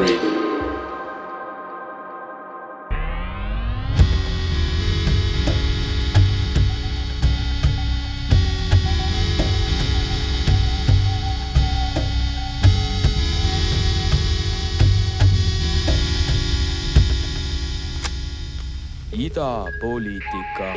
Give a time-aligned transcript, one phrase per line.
[0.00, 0.49] Radio.
[19.40, 20.74] Idapoliitika.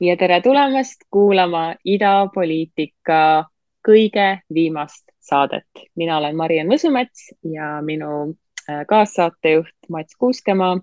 [0.00, 3.44] ja tere tulemast kuulama idapoliitika
[3.88, 5.68] kõige viimast saadet.
[5.96, 8.08] mina olen Mariann Võsumets ja minu
[8.70, 10.78] äh, kaassaatejuht Mats Kuuskemaa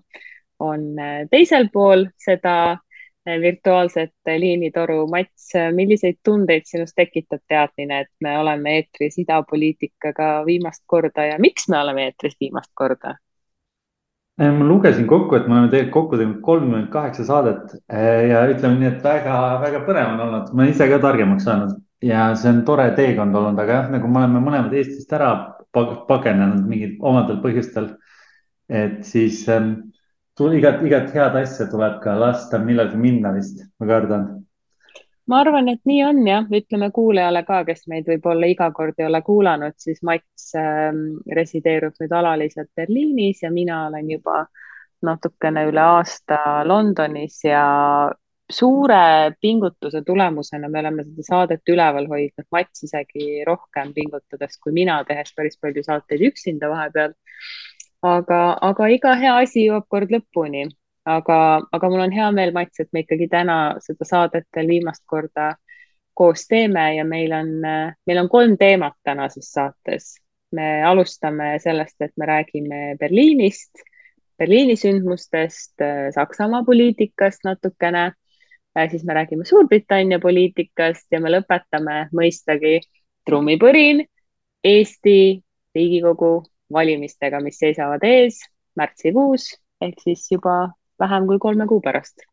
[0.58, 5.08] on äh, teisel pool seda äh, virtuaalset liinitoru.
[5.08, 11.68] Mats, milliseid tundeid sinus tekitab teadmine, et me oleme eetris idapoliitikaga viimast korda ja miks
[11.68, 13.18] me oleme eetris viimast korda?
[14.50, 18.80] Ma lugesin kokku, et me oleme tegelikult kokku teinud kolmkümmend kaheksa saadet eh, ja ütleme
[18.80, 22.62] nii, et väga-väga põnev on olnud, ma olen ise ka targemaks saanud ja see on
[22.66, 25.32] tore teekond olnud, aga jah, nagu me oleme mõlemad Eestist ära
[25.72, 27.92] pagenenud mingil omadel põhjustel.
[28.72, 29.92] et siis ähm,
[30.40, 34.41] igat, igat head asja tuleb ka lasta millalgi minna vist, ma kardan
[35.30, 39.06] ma arvan, et nii on jah, ütleme kuulajale ka, kes meid võib-olla iga kord ei
[39.06, 40.90] ole kuulanud, siis Mats äh,
[41.38, 44.46] resideerub nüüd alaliselt Berliinis ja mina olen juba
[45.02, 47.62] natukene üle aasta Londonis ja
[48.52, 55.00] suure pingutuse tulemusena me oleme seda saadet üleval hoidnud, Mats isegi rohkem pingutades kui mina,
[55.08, 57.16] tehes päris palju saateid üksinda vahepeal.
[58.02, 60.66] aga, aga iga hea asi jõuab kord lõpuni
[61.04, 61.38] aga,
[61.72, 65.52] aga mul on hea meel, Mats, et me ikkagi täna seda saadet veel viimast korda
[66.14, 67.52] koos teeme ja meil on,
[68.06, 70.16] meil on kolm teemat tänases saates.
[70.52, 73.80] me alustame sellest, et me räägime Berliinist,
[74.38, 75.80] Berliini sündmustest,
[76.14, 78.12] Saksamaa poliitikast natukene,
[78.90, 82.82] siis me räägime Suurbritannia poliitikast ja me lõpetame mõistagi
[83.24, 84.04] trummipõrin
[84.64, 85.40] Eesti
[85.74, 86.42] Riigikogu
[86.72, 88.42] valimistega, mis seisavad ees
[88.76, 90.68] märtsikuus ehk siis juba
[91.02, 92.26] vähem kui kolme kuu pärast.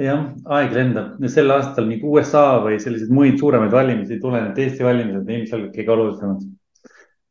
[0.00, 0.22] jah,
[0.56, 4.60] aeg lendab ja sel aastal nii USA või selliseid muid suuremaid valimisi ei tule, need
[4.64, 6.46] Eesti valimised on ilmselgelt kõige olulisemad.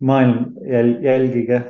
[0.10, 0.44] maailm
[0.74, 1.62] jäl, jälgige.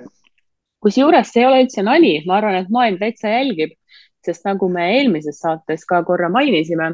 [0.84, 3.78] kusjuures see ei ole üldse nali, ma arvan, et maailm täitsa jälgib,
[4.26, 6.92] sest nagu me eelmises saates ka korra mainisime,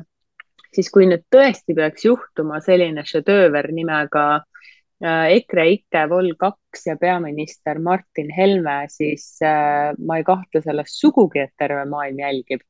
[0.75, 4.56] siis kui nüüd tõesti peaks juhtuma selline šedööver nimega Äh,
[5.01, 11.53] EKREIKE Vol kaks ja peaminister Martin Helme, siis äh, ma ei kahtle selles sugugi, et
[11.57, 12.63] terve maailm jälgib.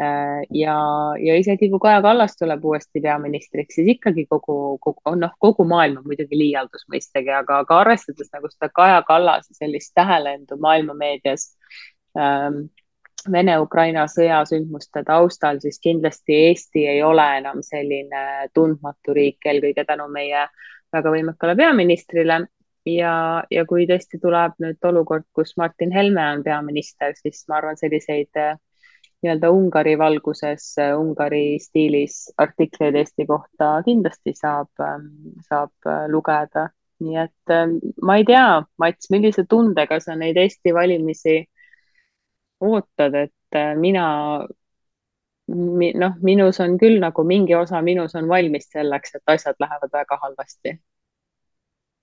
[0.00, 0.76] Äh, ja,
[1.20, 6.00] ja isegi kui Kaja Kallas tuleb uuesti peaministriks, siis ikkagi kogu, kogu, noh, kogu maailm
[6.00, 11.50] on muidugi liialdus mõistagi, aga, aga arvestades nagu seda Kaja Kallase sellist tähelendu maailmameedias
[12.16, 12.66] ähm,
[13.32, 20.44] Vene-Ukraina sõjasündmuste taustal, siis kindlasti Eesti ei ole enam selline tundmatu riik, eelkõige tänu meie
[20.44, 22.40] äh, väga võimekale peaministrile
[22.86, 27.78] ja, ja kui tõesti tuleb nüüd olukord, kus Martin Helme on peaminister, siis ma arvan,
[27.80, 28.54] selliseid äh,
[29.22, 35.10] nii-öelda Ungari valguses, äh, Ungari stiilis artikleid Eesti kohta kindlasti saab, ähm,
[35.48, 36.70] saab äh, lugeda.
[36.96, 41.42] nii et ähm, ma ei tea, Mats, millise tundega sa neid Eesti valimisi
[42.64, 44.06] ootad, et mina
[45.48, 50.18] noh, minus on küll nagu mingi osa minus on valmis selleks, et asjad lähevad väga
[50.22, 50.78] halvasti.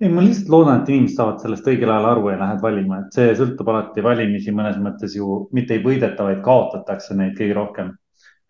[0.03, 3.17] ei, ma lihtsalt loodan, et inimesed saavad sellest õigel ajal aru ja lähevad valima, et
[3.17, 7.91] see sõltub alati valimisi mõnes mõttes ju mitte ei võideta, vaid kaotatakse neid kõige rohkem.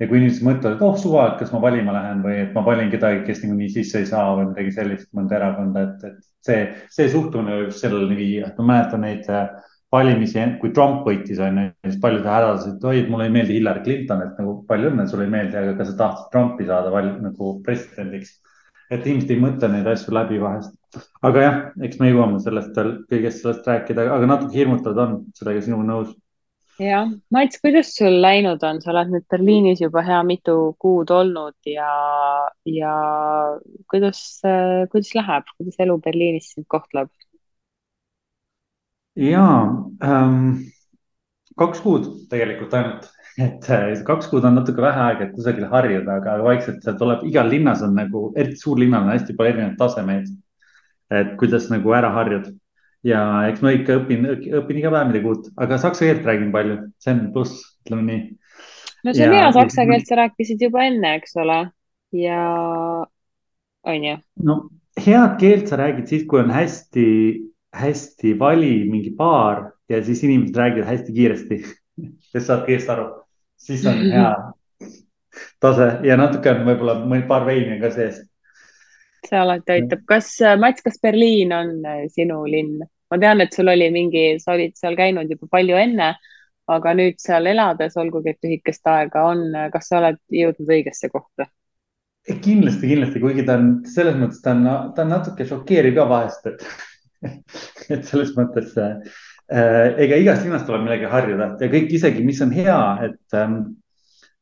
[0.01, 2.63] ja kui inimesed mõtlevad, et oh suva, et kas ma valima lähen või et ma
[2.65, 6.63] valin kedagi, kes niikuinii sisse ei saa või midagi sellist, mõnda erakonda, et, et see,
[6.89, 9.53] see suhtumine võib selleni viia, et ma mäletan neid äh,
[9.93, 14.23] valimisi, kui Trump võitis, on ju, siis paljud hädasid, oi, mulle ei meeldi Hillary Clinton,
[14.25, 17.53] et nagu palju õnne, sulle ei meeldi, aga kas sa tahtsid Trumpi saada val, nagu
[17.65, 18.39] presidendiks.
[18.93, 20.73] et inimesed ei mõtle neid asju läbi vahest.
[21.29, 21.55] aga jah,
[21.85, 26.11] eks me jõuame sellest veel, kõigest sellest rääkida, aga natuke hirmutavad on, sellega sinuga nõus.
[26.81, 31.57] jah, Mats, kuidas sul läinud on, sa oled nüüd Berliinis juba hea mitu kuud olnud
[31.69, 31.89] ja,
[32.65, 32.95] ja
[33.93, 34.41] kuidas,
[34.89, 37.13] kuidas läheb, kuidas elu Berliinis sind kohtleb?
[39.19, 39.47] Ja
[40.03, 40.63] ähm,
[41.59, 43.09] kaks kuud tegelikult ainult,
[43.41, 47.25] et äh, kaks kuud on natuke vähe aega, et kusagil harjuda, aga vaikselt see tuleb,
[47.29, 50.33] igal linnas on nagu, eriti suurlinnal on hästi palju erinevaid tasemeid.
[51.13, 52.47] et kuidas nagu ära harjud
[53.05, 53.19] ja
[53.49, 54.23] eks ma ikka õpin,
[54.59, 58.21] õpin iga päev midagi uut, aga saksa keelt räägin palju, see on pluss, ütleme nii.
[59.05, 61.59] no see on hea, saksa keelt sa rääkisid juba enne, eks ole,
[62.17, 62.39] ja
[63.83, 64.15] on ju?
[64.47, 64.57] no
[64.97, 67.05] head keelt sa räägid siis, kui on hästi
[67.73, 71.61] hästi vali mingi paar ja siis inimesed räägivad hästi kiiresti,
[72.31, 73.07] sest saad kõigest aru,
[73.57, 74.33] siis on hea
[75.63, 78.21] tase ja natuke on võib-olla mõni paar veini on ka sees.
[79.27, 80.03] see alati aitab.
[80.05, 82.83] kas äh, Mats, kas Berliin on äh, sinu linn?
[83.11, 86.13] ma tean, et sul oli mingi, sa olid seal käinud juba palju enne,
[86.73, 89.43] aga nüüd seal elades, olgugi et lühikest aega on,
[89.73, 91.49] kas sa oled jõudnud õigesse kohta?
[92.23, 96.47] kindlasti, kindlasti, kuigi ta on selles mõttes, ta on, ta on natuke šokeeriv ka vahest,
[96.47, 96.63] et,
[97.93, 99.13] et selles mõttes äh,
[100.05, 103.57] ega igast linnast tuleb millegagi harjuda ja kõik isegi, mis on hea, et ähm,,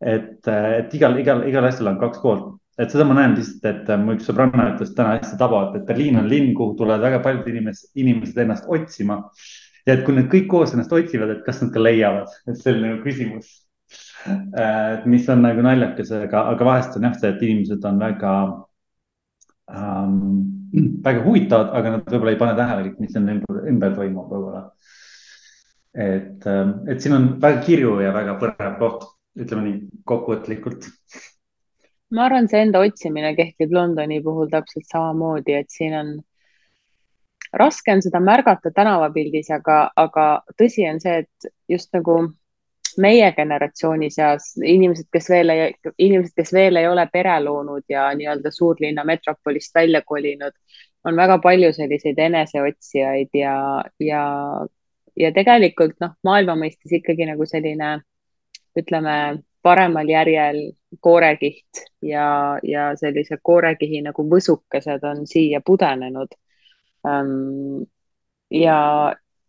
[0.02, 2.52] et, et igal, igal, igal asjal on kaks poolt.
[2.82, 5.90] et seda ma näen lihtsalt, et äh, mu üks sõbranna ütles täna hästi tabavalt, et
[5.90, 9.24] Berliin on linn, kuhu tulevad väga paljud inimesed, inimesed ennast otsima.
[9.86, 12.74] ja et kui nad kõik koos ennast otsivad, et kas nad ka leiavad, et see
[12.74, 13.52] on nagu küsimus
[14.28, 18.34] Äh, mis on nagu naljakas, aga, aga vahest on jah see, et inimesed on väga
[19.74, 20.61] ähm,,
[21.06, 24.64] väga huvitavad, aga nad võib-olla ei pane tähele, mis on ümber, ümber toimub võib-olla.
[25.92, 30.88] et, ähm, et siin on väga kirju ja väga põnev koht, ütleme nii kokkuvõtlikult.
[32.16, 36.14] ma arvan, see enda otsimine kehtib Londoni puhul täpselt samamoodi, et siin on
[37.54, 40.28] raske on seda märgata tänavapildis, aga, aga
[40.60, 42.18] tõsi on see, et just nagu
[42.98, 48.10] meie generatsiooni seas inimesed, kes veel ei, inimesed, kes veel ei ole pere loonud ja
[48.18, 50.54] nii-öelda suurlinna metropolist välja kolinud,
[51.06, 53.56] on väga palju selliseid eneseotsijaid ja,
[54.00, 54.24] ja,
[55.16, 57.96] ja tegelikult noh, maailma mõistes ikkagi nagu selline,
[58.78, 59.16] ütleme,
[59.62, 60.62] paremal järjel
[61.00, 66.34] koorekiht ja, ja sellise koorekihi nagu võsukesed on siia pudenenud.
[68.52, 68.80] ja,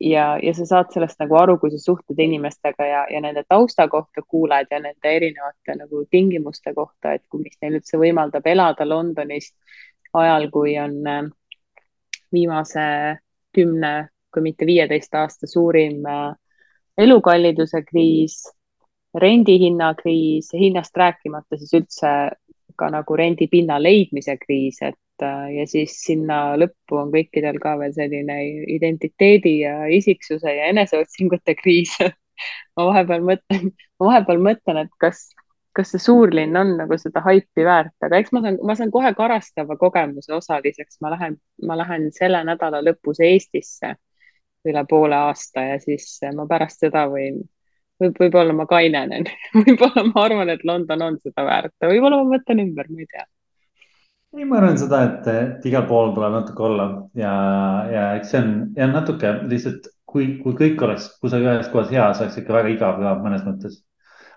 [0.03, 3.87] ja, ja sa saad sellest nagu aru, kui sa suhtled inimestega ja, ja nende tausta
[3.89, 8.87] kohta kuuled ja nende erinevate nagu tingimuste kohta, et kui, mis neil üldse võimaldab elada
[8.89, 9.53] Londonis
[10.19, 11.23] ajal, kui on äh,
[12.33, 12.87] viimase
[13.55, 13.93] kümne,
[14.33, 16.33] kui mitte viieteist aasta suurim äh,
[16.99, 18.43] elukalliduse kriis,
[19.15, 22.13] rendihinnakriis, hinnast rääkimata siis üldse
[22.77, 28.39] ka nagu rendipinna leidmise kriis, et ja siis sinna lõppu on kõikidel ka veel selline
[28.75, 31.95] identiteedi ja isiksuse ja eneseotsingute kriis.
[32.77, 33.69] Ma vahepeal mõtlen,
[34.01, 35.21] ma vahepeal mõtlen, et kas,
[35.77, 39.13] kas see suurlinn on nagu seda haipi väärt, aga eks ma saan, ma saan kohe
[39.15, 41.37] karastava kogemuse osaliseks, ma lähen,
[41.69, 43.93] ma lähen selle nädala lõpus Eestisse
[44.67, 47.39] üle poole aasta ja siis ma pärast seda võin
[48.03, 49.29] võib, võib-olla ma kainenen.
[49.61, 53.29] Võib-olla ma arvan, et London on seda väärt, võib-olla ma mõtlen ümber, ma ei tea
[54.33, 56.87] ei, ma arvan seda, et, et igal pool tuleb natuke olla
[57.19, 57.33] ja,
[57.93, 62.07] ja eks see on ja natuke lihtsalt, kui, kui kõik oleks kusagil ühes kohas hea,
[62.17, 63.81] see oleks ikka väga igav ka mõnes mõttes.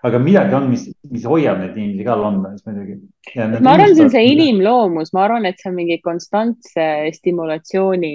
[0.06, 2.98] aga midagi on, mis, mis hoiab neid inimesi ka Londonis muidugi.
[3.36, 8.12] ma arvan, see on see inimloomus, ma arvan, et see on mingi konstantse stimulatsiooni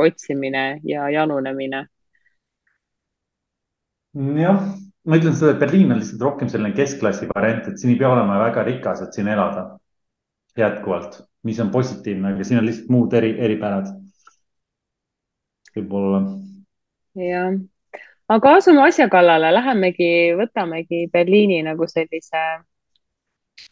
[0.00, 1.84] otsimine ja janunemine.
[4.38, 4.62] jah,
[5.06, 8.14] ma ütlen seda, et Berliin on lihtsalt rohkem selline keskklassi variant, et siin ei pea
[8.14, 9.72] olema väga rikas, et siin elada
[10.58, 13.92] jätkuvalt, mis on positiivne, aga siin on lihtsalt muud eri, eripärad.
[15.76, 16.22] võib-olla.
[17.20, 17.54] jah,
[18.28, 20.10] aga asume asja kallale, lähemegi,
[20.40, 22.42] võtamegi Berliini nagu sellise.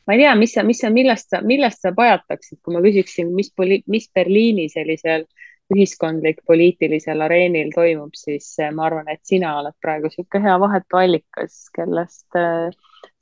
[0.07, 3.35] ma ei tea, mis sa, mis sa, millest sa, millest sa pajataksid, kui ma küsiksin,
[3.35, 3.53] mis,
[3.87, 5.27] mis Berliini sellisel
[5.75, 11.59] ühiskondlik poliitilisel areenil toimub, siis eh, ma arvan, et sina oled praegu niisugune hea vahetuallikas,
[11.76, 12.71] kellest äh,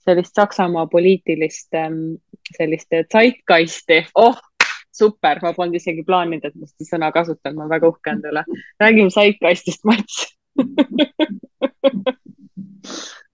[0.07, 2.17] sellist Saksamaa poliitilist ähm,
[2.57, 4.39] sellist zeitgeisti, oh,
[4.97, 8.33] super, ma polnud isegi plaaninud, et ma seda sõna kasutan, ma olen väga uhke enda
[8.33, 8.43] üle.
[8.81, 10.15] räägime zeitgeistist, Mats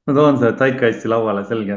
[0.06, 1.76] ma toon selle zeitgeisti lauale, selge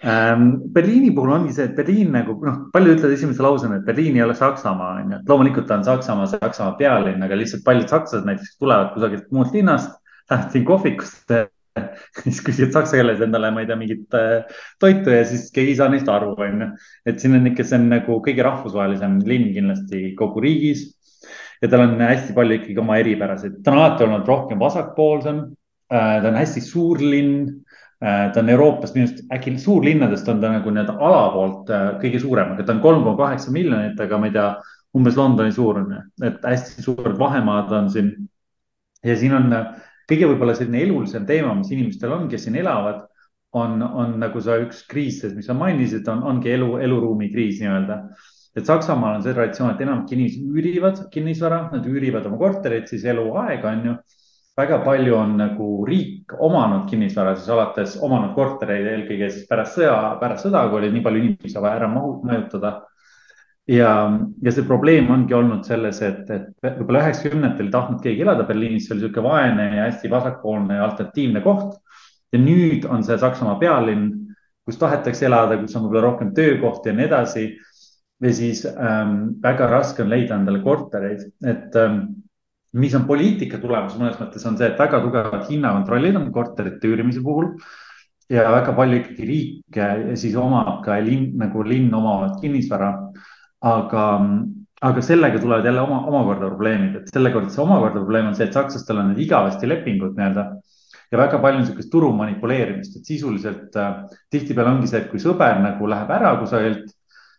[0.00, 0.46] ähm,.
[0.72, 4.24] Berliini puhul ongi see, et Berliin nagu noh, paljud ütlevad esimese lausena, et Berliin ei
[4.24, 8.56] ole Saksamaa, onju, et loomulikult ta on Saksamaa, Saksamaa pealinn, aga lihtsalt paljud sakslased näiteks
[8.62, 9.92] tulevad kusagilt muust linnast,
[10.30, 11.42] lähevad siin kohvikusse
[12.24, 15.78] siis küsivad saksa keeles endale, ma ei tea, mingit äh, toitu ja siis keegi ei
[15.80, 16.70] saa neist aru, onju.
[17.08, 20.86] et siin on ikka, see on nagu kõige rahvusvahelisem linn kindlasti kogu riigis.
[21.62, 25.46] ja tal on hästi palju ikkagi oma eripärasid, ta on alati olnud rohkem vasakpoolsem.
[25.86, 27.46] Äh, ta on hästi suur linn.
[28.02, 31.70] Äh, ta on Euroopast minu arust äkki suurlinnadest on ta nagu nii-öelda ala poolt
[32.02, 34.50] kõige suurem, aga ta on kolm koma kaheksa miljonit, aga ma ei tea,
[34.96, 38.10] umbes Londoni suurune, et hästi suured vahemaad on siin.
[39.04, 39.52] ja siin on
[40.10, 43.04] kõige võib-olla selline elulisem teema, mis inimestel on, kes siin elavad,
[43.56, 48.00] on, on nagu sa üks kriis, mis sa mainisid, on, ongi elu, eluruumi kriis nii-öelda.
[48.56, 53.04] et Saksamaal on see traditsioon, et enamik inimesi üürivad kinnisvara, nad üürivad oma korterit siis
[53.04, 53.96] eluaega, on ju.
[54.56, 59.96] väga palju on nagu riik omanud kinnisvara, siis alates omanud kortereid eelkõige siis pärast sõja,
[60.20, 62.70] pärast sõda, kui oli nii palju inimesi vaja ära majutada
[63.66, 63.92] ja,
[64.42, 68.86] ja see probleem ongi olnud selles, et, et võib-olla üheksakümnendatel ei tahtnud keegi elada Berliinis,
[68.86, 71.80] see oli niisugune vaene ja hästi vasakpoolne alternatiivne koht.
[72.34, 74.10] ja nüüd on see Saksamaa pealinn,
[74.66, 77.48] kus tahetakse elada, kus on võib-olla rohkem töökohti ja nii edasi.
[78.22, 81.98] või siis ähm, väga raske on leida endale kortereid, et ähm,
[82.72, 87.20] mis on poliitika tulemus mõnes mõttes on see, et väga tugevad hinnakontrollid on korterite üürimise
[87.24, 87.50] puhul
[88.32, 89.78] ja väga palju ikkagi riik
[90.18, 92.90] siis omab ka linn, nagu linn omavad kinnisvara
[93.66, 94.04] aga,
[94.90, 98.56] aga sellega tulevad jälle oma, omakorda probleemid, et sellega see omakorda probleem on see, et
[98.56, 100.46] sakslastel on need igavesti lepingud nii-öelda
[101.12, 103.98] ja väga palju niisugust turu manipuleerimist, et sisuliselt äh,
[104.30, 106.90] tihtipeale ongi see, et kui sõber nagu läheb ära kusagilt,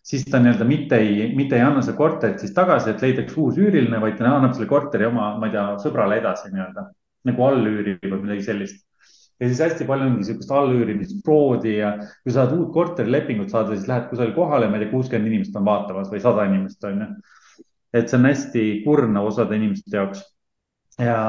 [0.08, 3.60] siis ta nii-öelda mitte ei, mitte ei anna seda korterit siis tagasi, et leidaks uus
[3.60, 6.88] üüriline, vaid ta annab selle korteri oma, ma ei tea, sõbrale edasi nii-öelda.
[7.28, 8.86] Nagu allüüri või midagi sellist
[9.40, 13.76] ja siis hästi palju ongi sihukest allüürimist, froodi ja kui sa tahad uut korterilepingut saada,
[13.76, 17.04] siis lähed kusagile kohale, ma ei tea, kuuskümmend inimest on vaatamas või sada inimest on
[17.04, 17.10] ju.
[17.98, 20.24] et see on hästi kurnav osade inimeste jaoks.
[21.00, 21.20] ja,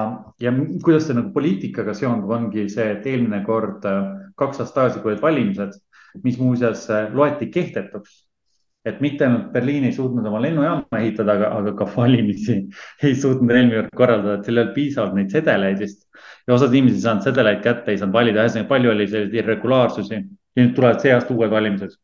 [0.41, 3.85] ja kuidas see nagu poliitikaga seondub, ongi see, et eelmine kord,
[4.41, 5.77] kaks aastat tagasi, kui olid valimised,
[6.25, 8.28] mis muuseas loeti kehtetuks
[8.89, 12.59] et mitte ainult Berliin ei suutnud oma lennujaama ehitada, aga, aga ka valimisi
[13.07, 16.05] ei suutnud eelmine kord korraldada, et seal ei olnud piisavalt neid sedeleid vist.
[16.47, 20.15] ja osad inimesed ei saanud sedeleid kätte, ei saanud valida, ühesõnaga palju oli selliseid irregulaarsusi
[20.19, 21.95] ja nüüd tulevad see aasta uued valimised.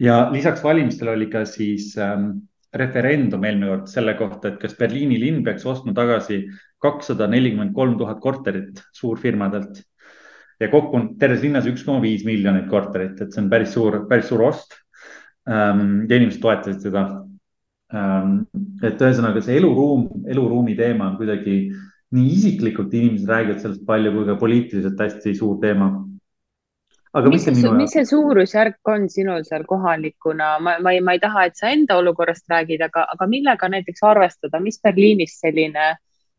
[0.00, 2.30] ja lisaks valimistele oli ka siis ähm,
[2.74, 6.44] referendum eelmine kord selle kohta, et kas Berliini linn peaks ostma tagasi
[6.80, 9.82] kakssada nelikümmend kolm tuhat korterit suurfirmadelt
[10.60, 14.02] ja kokku on terves linnas üks koma viis miljonit korterit, et see on päris suur,
[14.08, 14.79] päris suur ost
[15.50, 17.04] ja inimesed toetasid seda.
[17.90, 18.44] Ähm,
[18.86, 21.56] et ühesõnaga see eluruum, eluruumi teema on kuidagi
[22.14, 25.90] nii isiklikult inimesed räägivad sellest palju kui ka poliitiliselt hästi suur teema.
[27.12, 31.16] aga mis, mis see, mis see suurusjärk on sinul seal kohalikuna, ma, ma ei, ma
[31.16, 35.96] ei taha, et sa enda olukorrast räägid, aga, aga millega näiteks arvestada, mis Berliinis selline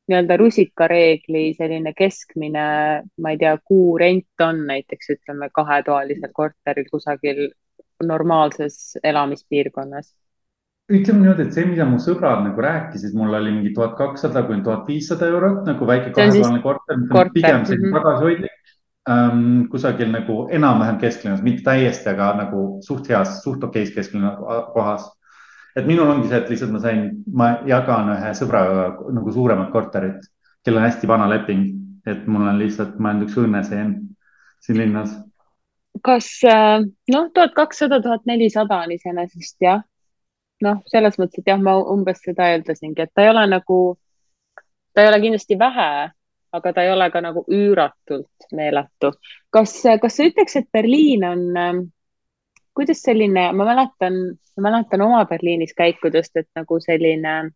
[0.08, 2.68] nii-öelda rusikareegli selline keskmine,
[3.20, 7.50] ma ei tea, kuurent on näiteks ütleme kahetoalisel korteril kusagil
[8.06, 10.14] normaalses elamispiirkonnas?
[10.92, 14.64] ütleme niimoodi, et see, mida mu sõbrad nagu rääkisid, mul oli mingi tuhat kakssada kuni
[14.66, 18.02] tuhat viissada eurot nagu väike kahetoaline korter, mis on pigem selline mm -hmm.
[18.02, 18.58] tagasihoidlik
[19.10, 19.64] ähm,.
[19.72, 24.36] kusagil nagu enam-vähem kesklinnas, mitte täiesti, aga nagu suht heas, suht okeis kesklinna
[24.74, 25.10] kohas.
[25.76, 30.28] et minul ongi see, et lihtsalt ma sain, ma jagan ühe sõbraga nagu suuremat korterit,
[30.66, 31.68] kellel on hästi vana leping,
[32.06, 33.94] et mul on lihtsalt, ma olen üks õnneseen
[34.60, 35.16] siin linnas
[36.04, 36.80] kas äh,
[37.14, 39.84] noh, tuhat kakssada, tuhat nelisada on iseenesest jah.
[40.62, 43.78] noh, selles mõttes, et jah, ma umbes seda eeldasingi, et ta ei ole nagu,
[44.94, 45.88] ta ei ole kindlasti vähe,
[46.54, 49.14] aga ta ei ole ka nagu üüratult meeletu.
[49.50, 51.82] kas, kas sa ütleks, et Berliin on, ähm,
[52.78, 54.22] kuidas selline, ma mäletan,
[54.58, 57.52] ma mäletan oma Berliinis käikudest, et nagu selline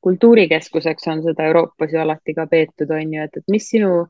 [0.00, 4.06] kultuurikeskuseks on seda Euroopas ju alati ka peetud, on ju, et, et mis sinu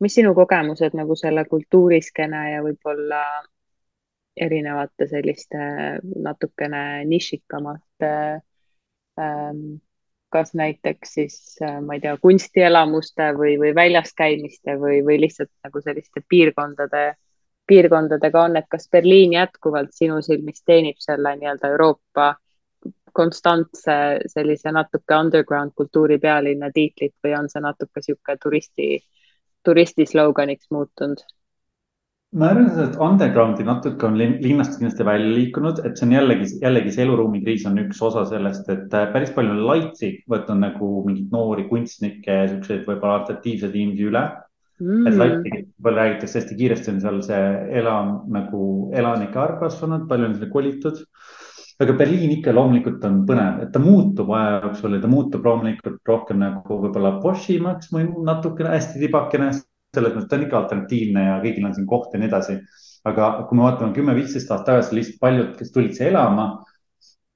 [0.00, 3.22] mis sinu kogemused nagu selle kultuuriskene ja võib-olla
[4.36, 5.58] erinevate selliste
[6.24, 8.12] natukene nišikamate
[9.20, 9.80] ähm,
[10.32, 15.50] kas näiteks siis, äh, ma ei tea, kunstielamuste või, või väljas käimiste või, või lihtsalt
[15.64, 17.02] nagu selliste piirkondade,
[17.68, 22.34] piirkondadega on, et kas Berliin jätkuvalt sinu silmis teenib selle nii-öelda Euroopa
[23.12, 23.94] konstantse
[24.32, 29.21] sellise natuke underground kultuuri pealinna tiitlit või on see natuke niisugune turisti äh,
[29.64, 31.22] turisti sloganiks muutunud?
[32.32, 36.94] ma arvan, et undergroundi natuke on linnast kindlasti välja liikunud, et see on jällegi, jällegi
[36.94, 40.88] see eluruumi kriis on üks osa sellest, et äh, päris palju on laitsi võtnud nagu
[41.08, 44.24] mingeid noori kunstnikke siukseid võib-olla alternatiivseid inimesi üle.
[44.80, 45.04] Mm..
[45.06, 47.42] et laitsi võib-olla räägitakse hästi kiiresti, on seal see
[47.82, 48.62] elan nagu
[48.96, 51.04] elanike arv kasvanud, palju on sinna kolitud
[51.84, 56.00] aga Berliin ikka loomulikult on põnev, et ta muutub aja jooksul ja ta muutub loomulikult
[56.08, 59.52] rohkem nagu võib-olla pošimaks või natukene hästi tibakene.
[59.92, 62.60] selles mõttes ta on ikka alternatiivne ja kõigil on siin koht ja nii edasi.
[63.04, 66.46] aga kui me vaatame kümme-viisteist aastat tagasi, lihtsalt paljud, kes tulid siia elama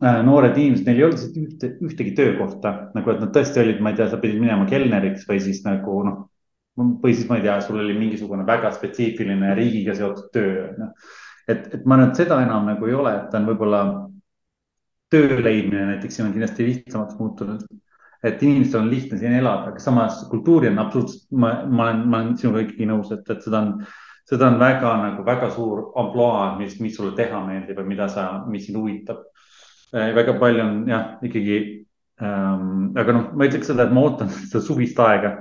[0.05, 3.83] äh,, noored inimesed, neil ei olnud lihtsalt ühte, ühtegi töökohta nagu, et nad tõesti olid,
[3.83, 6.25] ma ei tea, sa pidid minema kelneriks või siis nagu noh
[6.77, 10.93] või siis ma ei tea, sul oli mingisugune väga spetsiifiline riigiga seotud töö, noh.
[11.49, 13.81] et, et ma arvan, et seda enam nagu ei ole, et ta on võib-olla
[15.11, 17.61] töö leidmine näiteks siin on kindlasti lihtsamaks muutunud.
[18.25, 22.19] et inimestel on lihtne siin elada, aga samas kultuuri on absoluutselt, ma, ma olen, ma
[22.19, 23.69] olen sinuga ikkagi nõus, et, et seda on,
[24.27, 28.25] seda on väga nagu väga suur ampluaa, mis, mis sulle teha meeldib ja mida sa,
[28.51, 29.21] mis sind huvitab.
[29.95, 31.61] Äh, väga palju on jah, ikkagi
[32.25, 35.37] ähm,, aga noh, ma ütleks seda, et ma ootan seda suvist aega,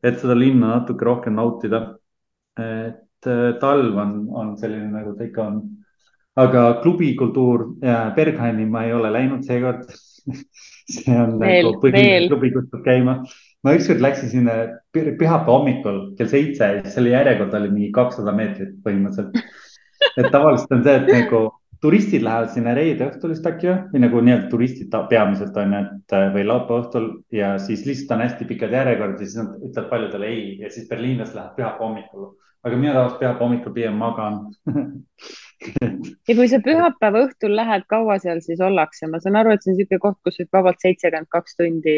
[0.00, 1.84] et seda linna natuke rohkem nautida.
[2.56, 5.60] et äh, talv on, on selline nagu ta ikka on
[6.36, 7.66] aga klubikultuur,
[8.16, 9.90] Berghaini ma ei ole läinud seekord
[10.94, 13.16] see on Veel, nagu põhiline klubi, kus peab käima.
[13.62, 14.54] ma ükskord läksin sinna
[14.94, 19.36] pü- pühapäeva hommikul kell seitse ja siis selle järjekord oli mingi kakssada meetrit põhimõtteliselt.
[20.18, 21.42] et tavaliselt on see, et nagu
[21.82, 26.14] turistid lähevad sinna reede õhtul vist äkki või, nagu nii-öelda turistid peamiselt on ju, et
[26.18, 29.90] äh, või laupäeva õhtul ja siis lihtsalt on hästi pikad järjekorrad ja siis nad ütlevad
[29.90, 32.28] paljudele ei ja siis berliinlased lähevad pühapäeva hommikul.
[32.62, 34.38] aga mina tavaliselt pühapäeva hommikul pigem magan
[36.28, 39.08] ja kui sa pühapäeva õhtul lähed, kaua seal siis ollakse?
[39.10, 41.96] ma saan aru, et see on niisugune koht, kus võib vabalt seitsekümmend kaks tundi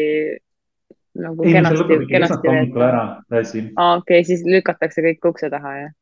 [1.25, 2.89] nagu ei, kenasti, kenasti veeta.
[3.31, 5.93] okei okay,, siis lükatakse kõik ukse taha, jah?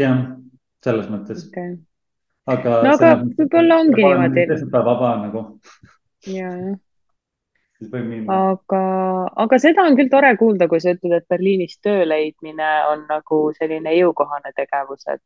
[0.00, 0.24] jah,
[0.84, 1.76] selles mõttes, okay.
[2.50, 2.80] aga.
[2.86, 4.48] no aga võib-olla ongi niimoodi.
[4.74, 5.46] vaba nagu,
[6.26, 6.74] ja, jah.
[7.78, 8.36] Siis võib minna.
[8.52, 8.82] aga,
[9.44, 13.40] aga seda on küll tore kuulda, kui sa ütled, et Berliinis töö leidmine on nagu
[13.58, 15.22] selline jõukohane tegevus, et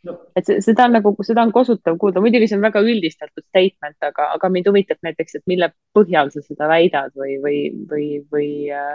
[0.00, 0.14] No.
[0.32, 4.30] et seda on nagu, seda on kosutav kuulda, muidugi see on väga üldistatud statement, aga,
[4.38, 7.58] aga mind huvitab näiteks, et mille põhjal sa seda väidad või, või,
[7.90, 8.94] või, või äh,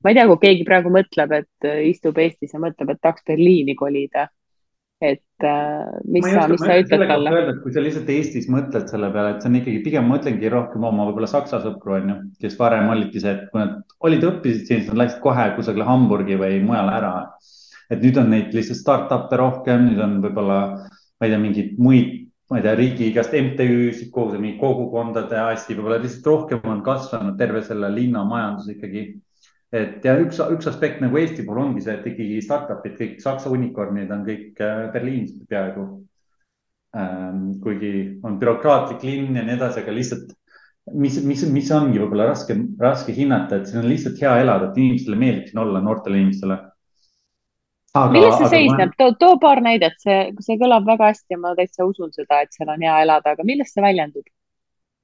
[0.00, 3.26] ma ei tea, kui keegi praegu mõtleb, et äh, istub Eestis ja mõtleb, et tahaks
[3.28, 4.28] Berliini kolida.
[5.00, 7.32] Et äh, mis sa, mis sa ütled talle?
[7.62, 11.06] kui sa lihtsalt Eestis mõtled selle peale, et see on ikkagi pigem, mõtlengi rohkem oma
[11.06, 13.76] võib-olla saksa sõpru, onju, kes varem olidki see, et kui nad
[14.08, 17.12] olid, õppisid siin, siis nad läksid kohe kusagile Hamburgi või mujale ära.
[17.88, 20.58] et nüüd on neid lihtsalt startup'e rohkem, nüüd on võib-olla,
[20.90, 22.10] ma ei tea, mingeid muid,
[22.50, 26.82] ma ei tea, riigi igast MTÜ-sid, kogu see mingi kogukondade asi, võib-olla lihtsalt rohkem on
[26.84, 29.06] kasvanud terve selle linna majandus ikkagi
[29.72, 33.52] et ja üks, üks aspekt nagu Eesti puhul ongi see, et ikkagi startup'id, kõik Saksa
[33.52, 35.86] unicorn'id on kõik äh, Berliinis peaaegu
[36.96, 37.58] ähm,.
[37.64, 37.92] kuigi
[38.24, 40.32] on bürokraatlik linn ja nii edasi, aga lihtsalt,
[40.94, 44.80] mis, mis, mis ongi võib-olla raske, raske hinnata, et siin on lihtsalt hea elada, et
[44.80, 46.58] inimestele meeldib siin olla, noortele inimestele.
[48.14, 51.84] milles see seisneb, too, too paar näidet, see, see kõlab väga hästi ja ma täitsa
[51.84, 54.24] usun seda, et seal on hea elada, aga millest see väljendub?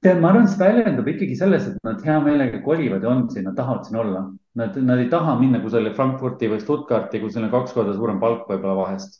[0.05, 3.47] tead, ma arvan, see väljendub ikkagi selles, et nad hea meelega kolivad ja on siin,
[3.49, 4.25] nad tahavad siin olla.
[4.55, 8.21] Nad, nad ei taha minna kusagile Frankfurti või Stuttgarti, kus neil on kaks korda suurem
[8.21, 9.17] palk võib-olla vahest.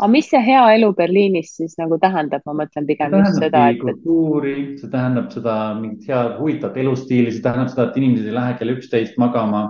[0.00, 3.78] aga mis see hea elu Berliinis siis nagu tähendab, ma mõtlen pigem just seda, et,
[3.80, 8.58] kultuuri, see tähendab seda mingit head, huvitavat elustiili, see tähendab seda, et inimesed ei lähe
[8.58, 9.62] kell üksteist magama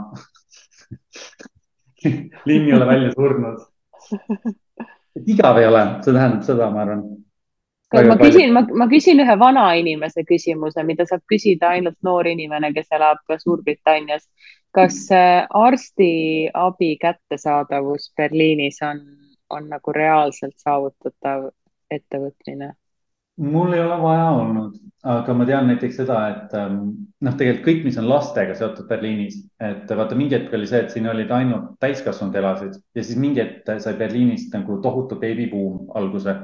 [2.49, 3.61] linn ei ole välja surnud.
[5.27, 7.05] igav ei ole, see tähendab seda, ma arvan.
[7.94, 12.88] Ma küsin, ma, ma küsin ühe vanainimese küsimuse, mida saab küsida ainult noor inimene, kes
[12.99, 14.29] elab Suurbritannias.
[14.77, 15.07] kas
[15.57, 18.99] arstiabi kättesaadavus Berliinis on,
[19.51, 21.46] on nagu reaalselt saavutatav
[21.90, 22.75] ettevõtmine?
[23.37, 26.79] mul ei ole vaja olnud, aga ma tean näiteks seda, et ähm,
[27.25, 30.94] noh, tegelikult kõik, mis on lastega seotud Berliinis, et vaata, mingi hetk oli see, et
[30.94, 36.37] siin olid ainult täiskasvanud elasid ja siis mingi hetk sai Berliinist nagu tohutu beebibuum alguse.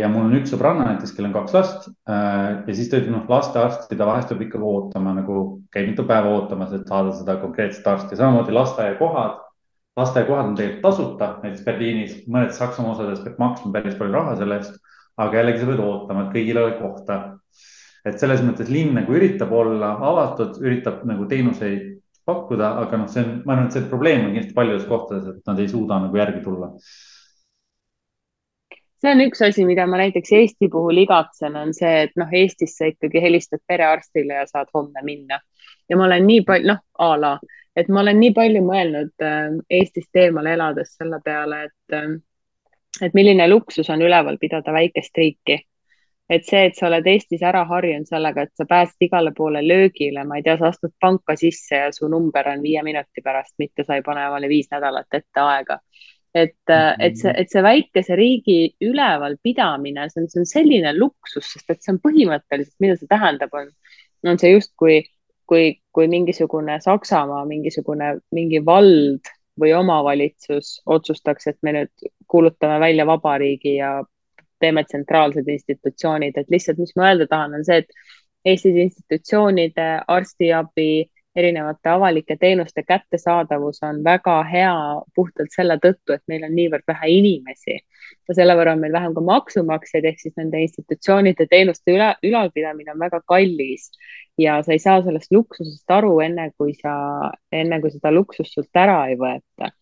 [0.00, 3.26] Ja mul on üks sõbranna näiteks, kellel on kaks last ja siis ta ütleb, noh,
[3.28, 5.42] lastearsti ta vahest peab ikka ootama nagu,
[5.74, 9.42] käib mitu päeva ootamas, et saada seda konkreetset arsti, samamoodi lasteaiakohad.
[10.00, 14.56] lasteaiakohad on tegelikult tasuta, näiteks Berliinis, mõnedes Saksamaa osades peab maksma päris palju raha selle
[14.62, 14.80] eest
[15.20, 17.22] aga jällegi sa pead ootama, et kõigil ei ole kohta.
[18.02, 23.22] et selles mõttes linn nagu üritab olla avatud, üritab nagu teenuseid pakkuda, aga noh, see
[23.22, 26.18] on, ma arvan, et see probleem on kindlasti paljudes kohtades, et nad ei suuda nagu
[26.18, 26.72] järgi tulla.
[29.02, 32.76] See on üks asi, mida ma näiteks Eesti puhul igatsen, on see, et noh, Eestis
[32.78, 35.40] sa ikkagi helistad perearstile ja saad homme minna.
[35.88, 37.32] ja ma olen nii palju, noh, a la,
[37.76, 39.48] et ma olen nii palju mõelnud äh,
[39.80, 42.12] Eestist eemal elades selle peale, et äh,
[43.00, 45.62] et milline luksus on üleval pidada väikest riiki.
[46.32, 50.22] et see, et sa oled Eestis ära harjunud sellega, et sa pääsed igale poole löögile,
[50.24, 53.84] ma ei tea, sa astud panka sisse ja su number on viie minuti pärast, mitte
[53.84, 55.78] sa ei pane omale viis nädalat ette aega.
[56.34, 61.74] Et, et see, et see väikese riigi ülevalpidamine, see on, see on selline luksus, sest
[61.74, 63.68] et see on põhimõtteliselt, mida see tähendab, on,
[64.28, 65.02] on see justkui,
[65.48, 69.28] kui, kui mingisugune Saksamaa, mingisugune, mingi vald
[69.60, 73.98] või omavalitsus otsustaks, et me nüüd kuulutame välja vabariigi ja
[74.62, 78.02] teeme tsentraalsed institutsioonid, et lihtsalt, mis ma öelda tahan, on see, et
[78.42, 81.04] Eestis institutsioonide, arstiabi,
[81.36, 84.74] erinevate avalike teenuste kättesaadavus on väga hea
[85.14, 87.78] puhtalt selle tõttu, et meil on niivõrd vähe inimesi.
[88.28, 92.92] Ja selle võrra on meil vähem ka maksumaksjaid, ehk siis nende institutsioonide teenuste üle, ülalpidamine
[92.92, 93.88] on väga kallis.
[94.38, 96.94] Ja sa ei saa sellest luksusest aru, enne kui sa,
[97.52, 99.72] enne kui seda luksust sult ära ei võeta.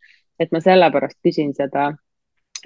[0.40, 1.90] et ma sellepärast küsin seda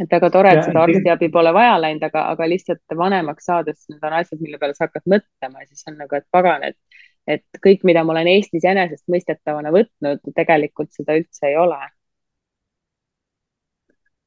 [0.01, 4.03] et väga tore, et seda arstiabi pole vaja läinud, aga, aga lihtsalt vanemaks saades need
[4.07, 5.63] on asjad, mille peale sa hakkad mõtlema.
[5.63, 6.79] Ja siis on nagu, et pagan, et,
[7.27, 11.79] et kõik, mida ma olen Eestis enesestmõistetavana võtnud, tegelikult seda üldse ei ole.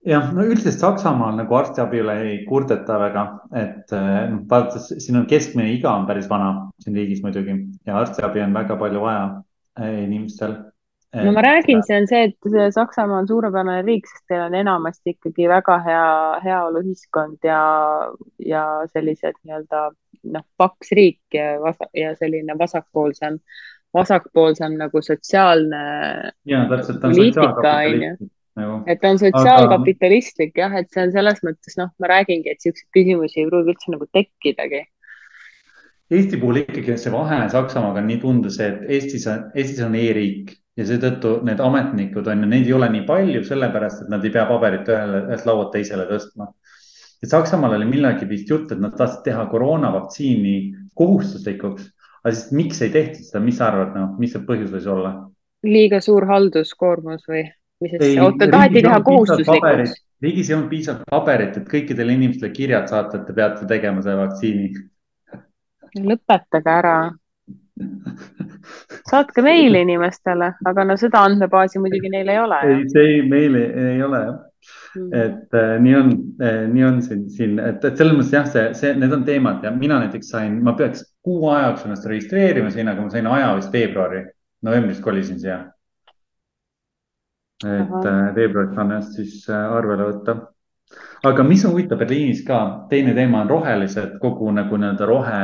[0.08, 3.26] jah, no üldiselt Saksamaal nagu arstiabi üle ei kurdeta väga,
[3.60, 8.46] et noh, vaadates siin on keskmine iga on päris vana siin riigis muidugi ja arstiabi
[8.46, 9.26] on väga palju vaja
[9.82, 10.56] eh, inimestel.
[11.18, 15.18] no ma räägin, see on see, et Saksamaa on suurepärane riik, sest teil on enamasti
[15.18, 16.08] ikkagi väga hea
[16.46, 17.62] heaoluühiskond ja,
[18.46, 19.90] ja sellised nii-öelda
[20.34, 21.58] noh, paks riik ja,
[21.98, 23.40] ja selline vasakpoolsem,
[23.96, 25.84] vasakpoolsem nagu sotsiaalne
[26.46, 28.16] ja, täpselt, poliitika on ju
[28.58, 28.84] nagu.
[28.90, 30.62] et ta on sotsiaalkapitalistlik aga...
[30.64, 33.94] jah, et see on selles mõttes noh, ma räägingi, et siukseid küsimusi ei pruugi üldse
[33.94, 34.84] nagu tekkidagi.
[36.18, 39.98] Eesti puhul ikkagi see vahe Saksamaaga on nii tunda see, et Eestis on, Eestis on
[40.00, 44.24] e-riik ja seetõttu need ametnikud on ju, neid ei ole nii palju, sellepärast et nad
[44.24, 46.52] ei pea paberit ühele, ühelt laualt teisele tõstma.
[47.24, 50.58] Et Saksamaal oli millalgi vist jutt, et nad tahtsid teha koroonavaktsiini
[50.98, 51.88] kohustuslikuks,
[52.24, 55.16] aga siis miks ei tehtud seda, mis sa arvad, noh, mis see põhjus võis olla?
[55.68, 57.48] liiga suur halduskoormus või?
[57.82, 59.96] mis siis, oota, taheti teha kohustuslikuks?
[60.22, 64.24] riigis ei olnud piisavalt paberit, et kõikidele inimestele kirjad saata, et te peate tegema selle
[64.24, 64.70] vaktsiini.
[66.10, 66.98] lõpetage ära.
[69.10, 72.62] saatke meili inimestele, aga no seda andmebaasi muidugi neil ei ole.
[72.66, 74.40] ei, see ei, meil ei, ei ole jah.
[75.14, 78.68] Et äh, nii on äh,, nii on siin, siin, et, et selles mõttes jah, see,
[78.78, 82.74] see, need on teemad ja mina näiteks sain, ma peaks kuu aja jooksul ennast registreerima
[82.74, 84.26] siin, aga ma sain aja vist veebruari,
[84.66, 85.66] novembris kolisin siia
[87.66, 88.06] et.
[88.06, 90.36] Äh, veebruaris saan ennast siis äh, arvele võtta.
[91.28, 95.40] aga mis on huvitav Berliinis ka, teine teema on rohelised, kogu nagu nii-öelda rohe,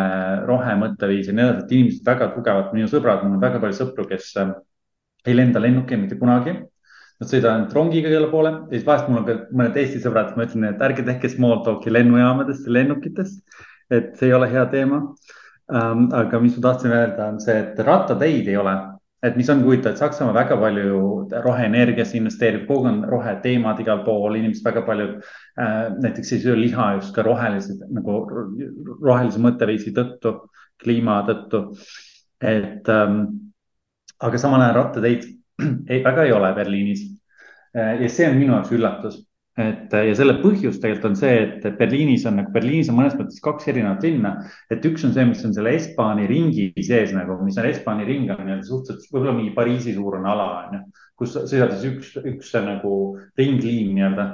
[0.47, 4.05] rohemõtteviis ja nii edasi, et inimesed väga tugevad, minu sõbrad, mul on väga palju sõpru,
[4.07, 4.53] kes äh,
[5.25, 6.55] ei lenda lennuki mitte kunagi.
[7.23, 10.47] Sõidavad ainult rongiga igale poole ja siis vahest mul on ka mõned Eesti sõbrad, ma
[10.47, 13.61] ütlen, et ärge tehke small talk'i lennujaamadest ja lennukitest.
[13.91, 16.07] et see ei ole hea teema um,.
[16.13, 18.73] aga mis ma tahtsin öelda, on see, et rattateid ei ole
[19.23, 21.03] et mis on huvitav, et Saksamaa väga palju
[21.45, 26.89] roheenergiasse investeerib, kogu on roheteemad igal pool, inimesed väga palju äh, näiteks ei söö liha
[26.97, 28.17] just ka rohelise nagu
[28.99, 30.35] rohelise mõtteviisi tõttu,
[30.83, 31.63] kliima tõttu.
[32.43, 33.21] et ähm,
[34.19, 35.29] aga samal ajal rattateid
[35.91, 37.05] ei, väga ei ole Berliinis
[37.75, 38.01] äh,.
[38.01, 39.21] ja see on minu jaoks üllatus
[39.59, 43.41] et ja selle põhjus tegelikult on see, et Berliinis on nagu, Berliinis on mõnes mõttes
[43.43, 44.33] kaks erinevat linna.
[44.73, 48.31] et üks on see, mis on selle Espaani ringi sees nagu, mis on Espaani ring
[48.33, 50.81] on nii-öelda suhteliselt võib-olla mingi Pariisi suurune ala on ju.
[51.21, 52.95] kus siis üks, üks nagu
[53.37, 54.27] ringliin nii-öelda.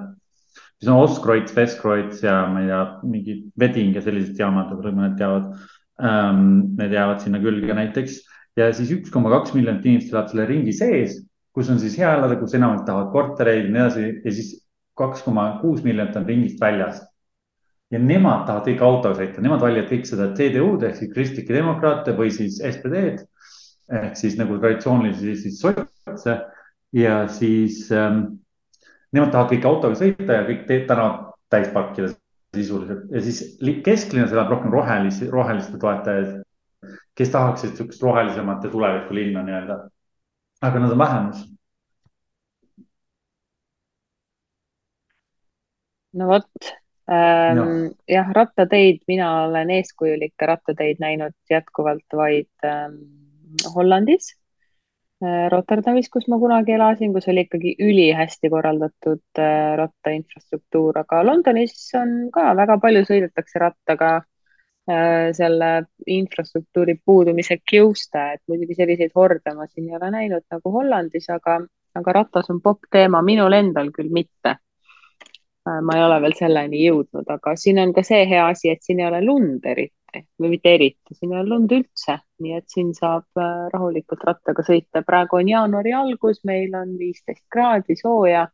[0.80, 5.20] siis on Ostkreuz, Westkreuz ja ma ei tea, mingi Wedding ja sellised jaamad, võib-olla mõned
[5.20, 5.52] teavad
[6.00, 6.46] um,.
[6.80, 8.22] Need jäävad sinna külge näiteks
[8.60, 11.18] ja siis üks koma kaks miljonit inimest elab selle ringi sees
[11.60, 14.52] kus on siis hea elada, kus enamik tahavad kortereid ja nii edasi ja siis
[15.00, 17.02] kaks koma kuus miljonit on ringist väljas.
[17.90, 22.14] ja nemad tahavad kõik autoga sõita, nemad valivad kõik seda CDU-d ehk siis kristlikke demokraate
[22.14, 23.24] või siis SPD-d
[24.00, 26.36] ehk siis nagu traditsioonilisi siis sotse.
[26.94, 28.22] Ja siis ähm,
[29.14, 32.12] nemad tahavad kõik autoga sõita ja kõik tänavad täis parkida
[32.54, 33.10] sisuliselt.
[33.10, 33.42] Ja siis
[33.86, 36.44] kesklinnas elab rohkem rohelisi, roheliste toetajaid,
[37.20, 39.80] kes tahaksid sihukest rohelisemat ja tulevikulinna nii-öelda.
[40.62, 41.42] aga nad on vähemus
[46.14, 46.70] no vot
[47.12, 47.58] ähm,.
[47.58, 47.66] No.
[48.08, 52.96] jah, rattateid, mina olen eeskujulikke rattateid näinud jätkuvalt vaid ähm,
[53.76, 54.32] Hollandis
[55.24, 61.78] äh,, Rotterdamis, kus ma kunagi elasin, kus oli ikkagi ülihästi korraldatud äh, rattainfrastruktuur, aga Londonis
[62.00, 64.28] on ka väga palju sõidetakse rattaga äh,
[65.38, 65.68] selle
[66.08, 71.60] infrastruktuuri puudumise kiuste, et muidugi selliseid horde ma siin ei ole näinud nagu Hollandis, aga,
[72.00, 74.56] aga ratas on popp teema, minul endal küll mitte
[75.70, 78.84] Äh, ma ei ole veel selleni jõudnud, aga siin on ka see hea asi, et
[78.86, 82.68] siin ei ole lund eriti või mitte eriti, siin ei ole lund üldse, nii et
[82.74, 85.04] siin saab äh, rahulikult rattaga sõita.
[85.06, 88.48] praegu on jaanuari algus, meil on viisteist kraadi sooja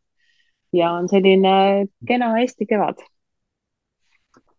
[0.80, 3.00] ja on selline kena Eesti kevad.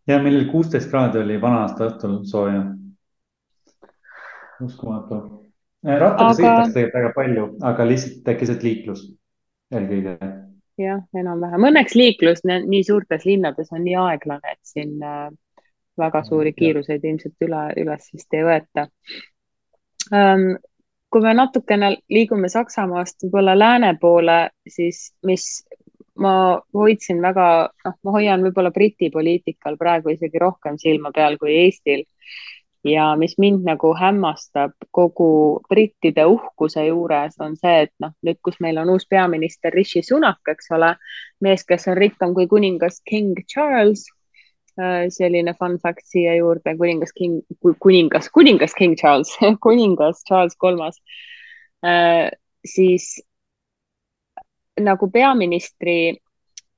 [0.08, 2.63] Ja meil oli kuusteist kraadi oli vana-aasta õhtul sooja.
[4.63, 5.22] uskumatu.
[5.88, 6.34] Äh, rattaga aga...
[6.34, 9.12] sõidetakse tegelikult väga palju, aga lihtsalt keset liiklust
[9.72, 10.17] eelkõige
[10.78, 11.67] jah, enam-vähem.
[11.70, 15.30] Õnneks liiklus nii suurtes linnades on nii aeglane, et siin äh,
[15.98, 18.88] väga suuri kiiruseid ilmselt üle, üles vist ei võeta
[20.12, 20.56] um,.
[21.08, 25.46] kui me natukene liigume Saksamaast võib-olla lääne poole, siis mis
[26.23, 26.34] ma
[26.73, 27.47] hoidsin väga,
[27.86, 32.06] noh, ma hoian võib-olla Briti poliitikal praegu isegi rohkem silma peal kui Eestil
[32.84, 38.60] ja mis mind nagu hämmastab kogu brittide uhkuse juures, on see, et noh, nüüd, kus
[38.63, 40.93] meil on uus peaminister Rishi Sunak, eks ole,
[41.43, 44.08] mees, kes on rikkam kui kuningas King Charles.
[44.77, 47.39] Äh, selline fun fact siia juurde, kuningas King,
[47.82, 49.32] kuningas, kuningas King Charles
[49.65, 50.99] kuningas Charles kolmas.
[51.82, 52.30] Äh,
[52.62, 53.15] siis
[54.83, 55.99] nagu peaministri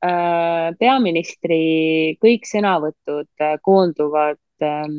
[0.06, 1.62] äh, peaministri
[2.24, 4.98] kõik sõnavõtud äh, koonduvad ähm,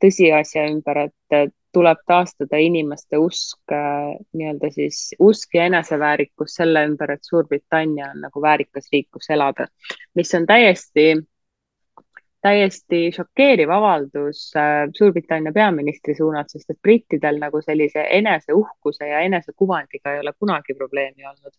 [0.00, 3.72] tõsiasja ümber, et tuleb taastada inimeste usk,
[4.34, 9.66] nii-öelda siis usk ja eneseväärikus selle ümber, et Suurbritannia on nagu väärikas riik, kus elada,
[10.18, 11.12] mis on täiesti
[12.40, 14.46] täiesti šokeeriv avaldus
[14.96, 21.26] Suurbritannia peaministri suunalt, sest et brittidel nagu sellise eneseuhkuse ja enesekuvandiga ei ole kunagi probleemi
[21.28, 21.52] olnud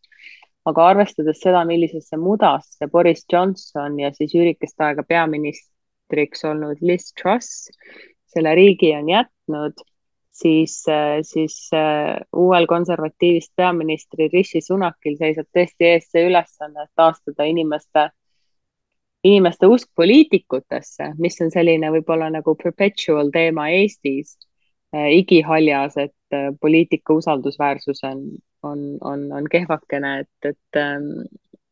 [0.69, 7.69] aga arvestades seda, millisesse mudasse Boris Johnson ja siis üürikest aega peaministriks olnud Liz Truss
[8.33, 9.83] selle riigi on jätnud,
[10.31, 10.83] siis,
[11.21, 18.07] siis uh, uuel konservatiivist peaministril Rishi Sunakil seisab tõesti ees see ülesanne, et taastada inimeste,
[19.27, 26.15] inimeste usk poliitikutesse, mis on selline võib-olla nagu perpetual teema Eestis uh, igihaljas, et
[26.61, 28.23] poliitika usaldusväärsus on
[28.63, 31.11] on, on, on kehvakene, et, et, ähm,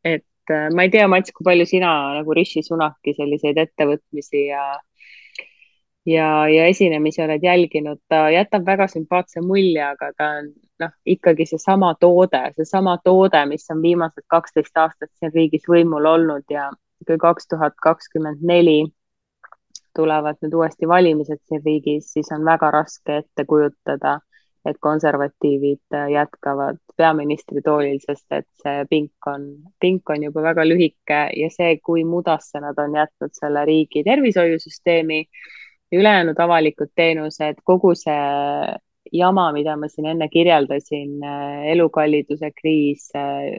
[0.03, 4.63] et äh, ma ei tea, Mats, kui palju sina nagu Rishi Sunaki selliseid ettevõtmisi ja
[6.05, 11.45] ja, ja esinemisi oled jälginud, ta jätab väga sümpaatse mulje, aga ta on noh, ikkagi
[11.45, 16.69] seesama toode, seesama toode, mis on viimased kaksteist aastat siin riigis võimul olnud ja
[17.07, 18.79] kui kaks tuhat kakskümmend neli
[19.95, 24.19] tulevad nüüd uuesti valimised siin riigis, siis on väga raske ette kujutada
[24.65, 29.45] et konservatiivid äh, jätkavad peaministri toolil, sest et see pink on,
[29.79, 35.23] pink on juba väga lühike ja see, kui mudasse nad on jätnud selle riigi tervishoiusüsteemi
[35.95, 38.19] ülejäänud avalikud teenused, kogu see
[39.13, 43.57] jama, mida ma siin enne kirjeldasin, äh, elukalliduse kriis, äh,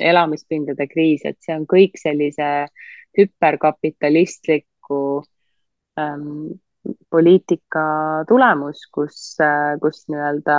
[0.00, 2.68] elamispindade kriis, et see on kõik sellise
[3.16, 5.00] hüperkapitalistliku
[5.98, 6.56] ähm,
[7.10, 7.82] poliitika
[8.28, 9.36] tulemus, kus,
[9.82, 10.58] kus nii-öelda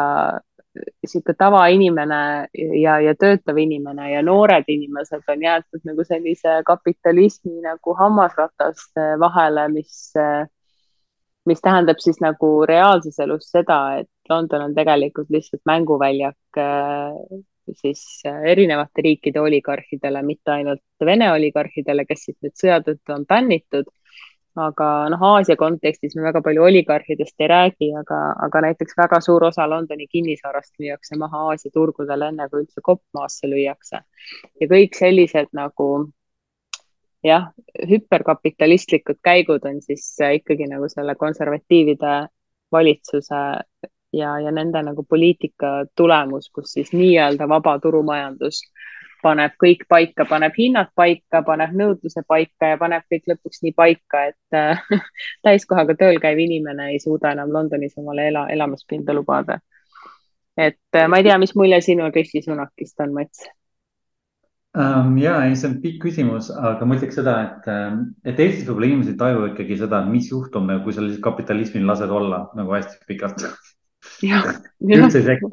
[1.07, 2.19] sihuke tavainimene
[2.81, 9.67] ja, ja töötav inimene ja noored inimesed on jäetud nagu sellise kapitalismi nagu hammasrataste vahele,
[9.73, 10.13] mis,
[11.49, 16.61] mis tähendab siis nagu reaalses elus seda, et London on tegelikult lihtsalt mänguväljak
[17.75, 23.89] siis erinevate riikide oligarhidele, mitte ainult Vene oligarhidele, kes siis nüüd sõja tõttu on bännitud
[24.57, 29.47] aga noh, Aasia kontekstis me väga palju oligarhidest ei räägi, aga, aga näiteks väga suur
[29.49, 34.01] osa Londoni kinnisvarast müüakse maha Aasia turgudel, enne kui üldse kopp maasse lüüakse.
[34.61, 35.89] ja kõik sellised nagu
[37.25, 37.51] jah,
[37.89, 42.15] hüperkapitalistlikud käigud on siis ikkagi nagu selle konservatiivide
[42.71, 43.43] valitsuse
[44.13, 48.61] ja, ja nende nagu poliitika tulemus, kus siis nii-öelda vaba turumajandus
[49.27, 54.23] paneb kõik paika, paneb hinnad paika, paneb nõudluse paika ja paneb kõik lõpuks nii paika,
[54.31, 54.81] et äh,
[55.47, 59.59] täiskohaga tööl käiv inimene ei suuda enam Londonis omale ela, elamispinda lubada.
[60.57, 63.45] et äh, ma ei tea, mis mulje sinul Rishi Sunakist on, Mats
[64.77, 65.17] um,?
[65.21, 68.91] ja, ei, see on pikk küsimus, aga ma ütleks seda, et, ähm, et Eestis võib-olla
[68.91, 73.47] inimesed ei taju ikkagi seda, mis juhtub, kui sa kapitalismil lased olla nagu hästi pikalt.
[74.87, 75.51] üldse ei sekku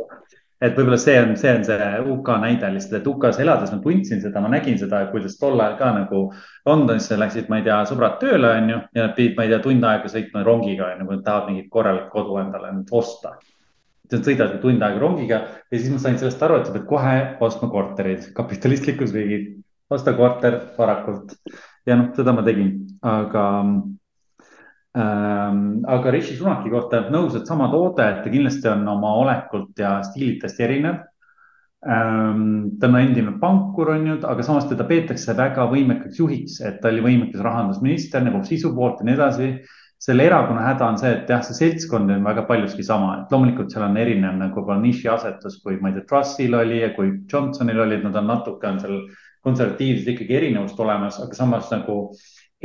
[0.63, 4.21] et võib-olla see on, see on see UK näide lihtsalt, et UK-s elades ma tundsin
[4.23, 6.21] seda, ma nägin seda, kuidas tol ajal ka nagu
[6.69, 9.61] Londonisse läksid, ma ei tea, sõbrad tööle, on ju, ja nad pidid, ma ei tea,
[9.65, 13.35] tund aega sõitma rongiga, on ju, kui nad tahavad mingit korralikku kodu endale nüüd osta.
[14.13, 17.15] Nad sõidavadki tund aega rongiga ja siis ma sain sellest aru, et sa pead kohe
[17.45, 19.51] ostma korterid, kapitalistlikus riigis,
[19.93, 21.35] osta korter varakult.
[21.85, 23.45] ja noh, seda ma tegin, aga
[24.95, 29.97] aga Rishi Sunaki kohta nõus, et sama toode, et ta kindlasti on oma olekult ja
[30.07, 31.01] stiililt hästi erinev
[31.89, 32.77] ähm,.
[32.79, 36.93] ta on endine pankur, on ju, aga samas teda peetakse väga võimekaks juhiks, et ta
[36.93, 39.57] oli võimekas rahandusminister nagu sisu poolt ja nii edasi.
[40.05, 43.73] selle erakonna häda on see, et jah, see seltskond on väga paljuski sama, et loomulikult
[43.73, 47.81] seal on erinev nagu võib-olla nišiasetus, kui ma ei tea, Trussil oli ja kui Johnsonil
[47.87, 48.99] oli, et nad on natuke on seal
[49.47, 51.97] konservatiivsed ikkagi erinevust olemas, aga samas nagu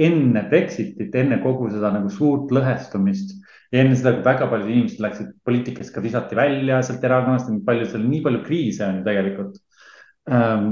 [0.07, 3.35] enne Brexitit, enne kogu seda nagu suurt lõhestumist
[3.73, 7.89] ja enne seda, kui väga paljud inimesed läksid poliitikast ka visati välja sealt erakonnast, palju,
[7.91, 9.59] seal nii palju kriise on ju tegelikult
[10.31, 10.71] ähm,.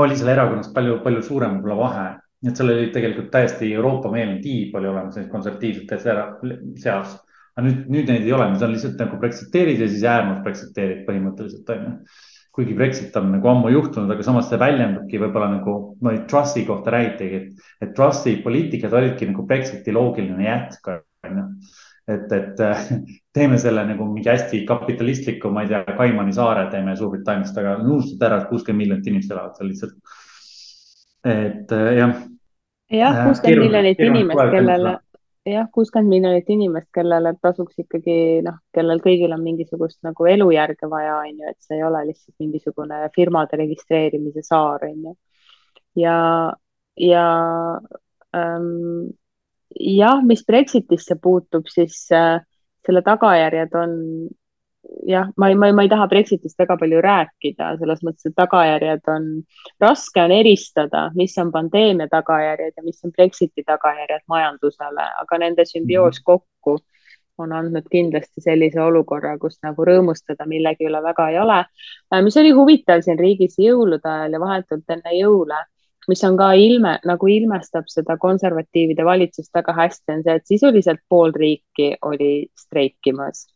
[0.00, 2.06] oli seal erakonnas palju, palju suurem võib-olla vahe,
[2.46, 7.18] et seal oli tegelikult täiesti Euroopa-meelne tiib oli olemas konservatiivsete seas.
[7.56, 11.06] aga nüüd, nüüd neid ei ole, need on lihtsalt nagu Brexiteerid ja siis äärmus Brexiteerid
[11.08, 11.94] põhimõtteliselt on ju
[12.54, 16.94] kuigi Brexit on nagu ammu juhtunud, aga samas see väljendubki võib-olla nagu, no Trusti kohta
[16.94, 20.90] räägitigi, et, et Trusti poliitikad olidki nagu Brexiti loogiline jätk,
[21.28, 21.44] on ju.
[22.16, 22.64] et, et
[23.36, 28.28] teeme selle nagu mingi hästi kapitalistliku, ma ei tea, Kaimani saare teeme Suurbritanniast, aga unustate
[28.30, 30.18] ära, et kuuskümmend miljonit inimest elavad seal lihtsalt.
[31.36, 32.18] et jah.
[32.98, 34.98] jah, kuuskümmend miljonit inimest, kellele
[35.48, 41.16] jah, kuuskümmend miljonit inimest, kellele tasuks ikkagi noh, kellel kõigil on mingisugust nagu elujärge vaja,
[41.24, 45.14] on ju, et see ei ole lihtsalt mingisugune firmade registreerimise saar, on ju.
[46.02, 46.18] ja,
[47.00, 47.24] ja
[48.36, 49.10] ähm,
[49.80, 52.40] jah, mis Brexitisse puutub, siis äh,
[52.86, 53.96] selle tagajärjed on
[55.06, 58.36] jah, ma ei, ma ei, ma ei taha Brexitist väga palju rääkida, selles mõttes, et
[58.36, 59.26] tagajärjed on,
[59.82, 65.66] raske on eristada, mis on pandeemia tagajärjed ja mis on Brexiti tagajärjed majandusele, aga nende
[65.68, 66.26] sümbioos mhm.
[66.30, 66.78] kokku
[67.40, 71.60] on andnud kindlasti sellise olukorra, kus nagu rõõmustada millegi üle väga ei ole.
[72.12, 75.62] Äh, mis oli huvitav siin riigis jõulude ajal ja vahetult enne jõule,
[76.08, 81.00] mis on ka ilme, nagu ilmestab seda konservatiivide valitsust väga hästi, on see, et sisuliselt
[81.08, 83.46] pool riiki oli streikimas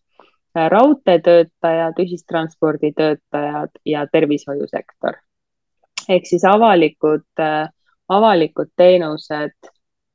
[0.55, 5.15] raudteetöötajad, ühistransporditöötajad ja tervishoiusektor.
[6.09, 7.69] ehk siis avalikud, äh,
[8.09, 9.57] avalikud teenused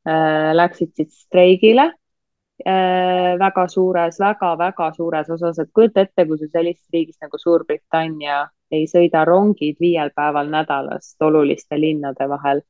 [0.07, 1.85] äh, läksid siis streigile
[2.67, 7.37] äh, väga suures väga,, väga-väga suures osas, et kujuta ette, kui sa sellises riigis nagu
[7.37, 12.61] Suurbritannia ei sõida rongid viiel päeval nädalast oluliste linnade vahel.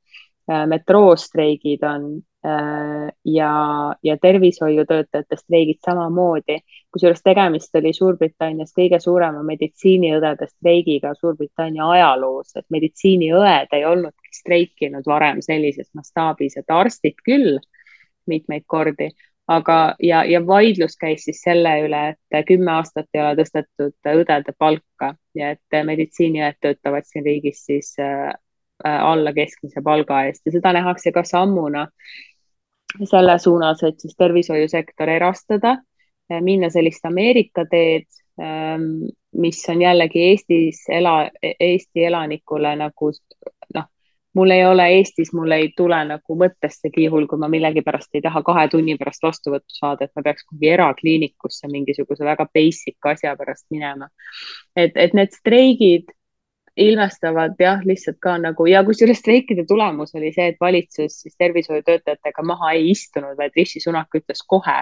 [0.50, 2.06] Metroostreigid on
[2.46, 6.60] Äh, ja, ja tervishoiutöötajate streigid samamoodi.
[6.92, 15.04] kusjuures tegemist oli Suurbritannias kõige suurema meditsiiniõdede streigiga Suurbritannia ajaloos, et meditsiiniõed ei olnudki streikinud
[15.06, 17.60] varem sellises mastaabis, et arstid küll
[18.28, 19.10] mitmeid kordi,
[19.48, 24.56] aga, ja, ja vaidlus käis siis selle üle, et kümme aastat ei ole tõstetud õdede
[24.58, 28.32] palka ja et meditsiiniõed töötavad siin riigis siis äh,
[28.84, 31.88] alla keskmise palga eest ja seda nähakse ka sammuna
[33.04, 35.78] selle suunas, et siis tervishoiusektor erastada,
[36.42, 38.08] minna sellist Ameerika teed,
[38.42, 39.06] ähm,
[39.38, 43.12] mis on jällegi Eestis ela, Eesti elanikule nagu
[43.76, 43.88] noh,
[44.34, 48.42] mul ei ole Eestis, mul ei tule nagu mõttessegi juhul, kui ma millegipärast ei taha
[48.46, 53.68] kahe tunni pärast vastuvõttu saada, et ma peaks kuhugi erakliinikusse mingisuguse väga basic asja pärast
[53.74, 54.10] minema.
[54.76, 56.14] et, et need streigid
[56.80, 62.46] ilmestavad jah, lihtsalt ka nagu ja kusjuures streikide tulemus oli see, et valitsus siis tervishoiutöötajatega
[62.46, 64.80] maha ei istunud, vaid Rishi Sunak ütles kohe,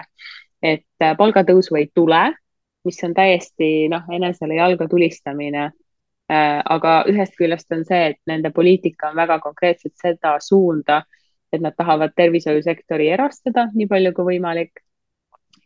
[0.62, 2.22] et äh, palgatõusu ei tule,
[2.86, 6.58] mis on täiesti noh, enesele jalga tulistamine äh,.
[6.64, 11.02] aga ühest küljest on see, et nende poliitika on väga konkreetselt seda suunda,
[11.52, 14.84] et nad tahavad tervishoiusektori erastada nii palju kui võimalik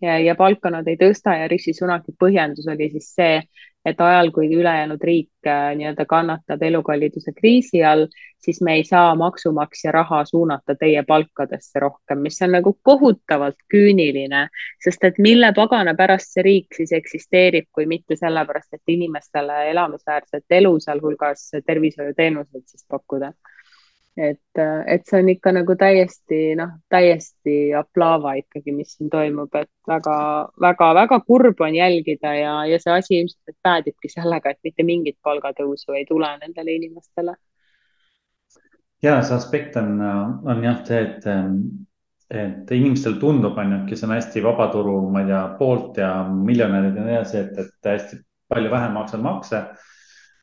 [0.03, 3.37] ja, ja palka nad ei tõsta ja Rishi Sunaki põhjendus oli siis see,
[3.85, 8.07] et ajal, kui ülejäänud riik äh, nii-öelda kannatab elukalliduse kriisi all,
[8.39, 14.45] siis me ei saa maksumaksja raha suunata teie palkadesse rohkem, mis on nagu kohutavalt küüniline,
[14.85, 20.59] sest et mille pagana pärast see riik siis eksisteerib, kui mitte sellepärast, et inimestele elamisväärset
[20.61, 23.33] elu, sealhulgas tervishoiuteenuseid siis pakkuda
[24.17, 29.71] et, et see on ikka nagu täiesti noh, täiesti aplaava ikkagi, mis siin toimub, et
[29.89, 35.97] väga-väga-väga kurb on jälgida ja, ja see asi ilmselt päädibki sellega, et mitte mingit palgatõusu
[35.97, 37.37] ei tule nendele inimestele.
[39.03, 41.25] ja see aspekt on, on jah see, et,
[42.31, 47.01] et inimestel tundub, on ju, kes on hästi vabaturu, ma ei tea, poolt ja miljonärid
[47.01, 48.21] ja nii edasi, et, et hästi
[48.53, 49.65] palju vähem maksavad makse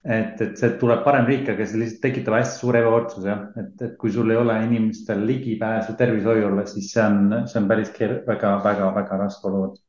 [0.05, 3.71] et, et see tuleb parem riik, aga see lihtsalt tekitab hästi suure ebavõrdsuse jah, et,
[3.83, 8.55] et kui sul ei ole inimestel ligipääsu tervishoiule, siis see on, see on päris väga,
[8.63, 9.81] väga, väga raske olukord.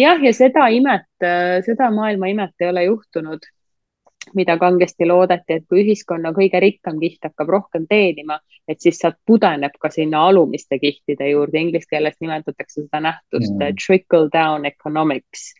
[0.00, 1.10] jah, ja seda imet,
[1.66, 3.44] seda maailma imet ei ole juhtunud,
[4.38, 8.38] mida kangesti loodeti, et kui ühiskonna kõige rikkam kiht hakkab rohkem teenima,
[8.70, 13.82] et siis sealt pudeneb ka sinna alumiste kihtide juurde, inglise keeles nimetatakse seda nähtust mm.
[13.82, 15.50] trickle down economics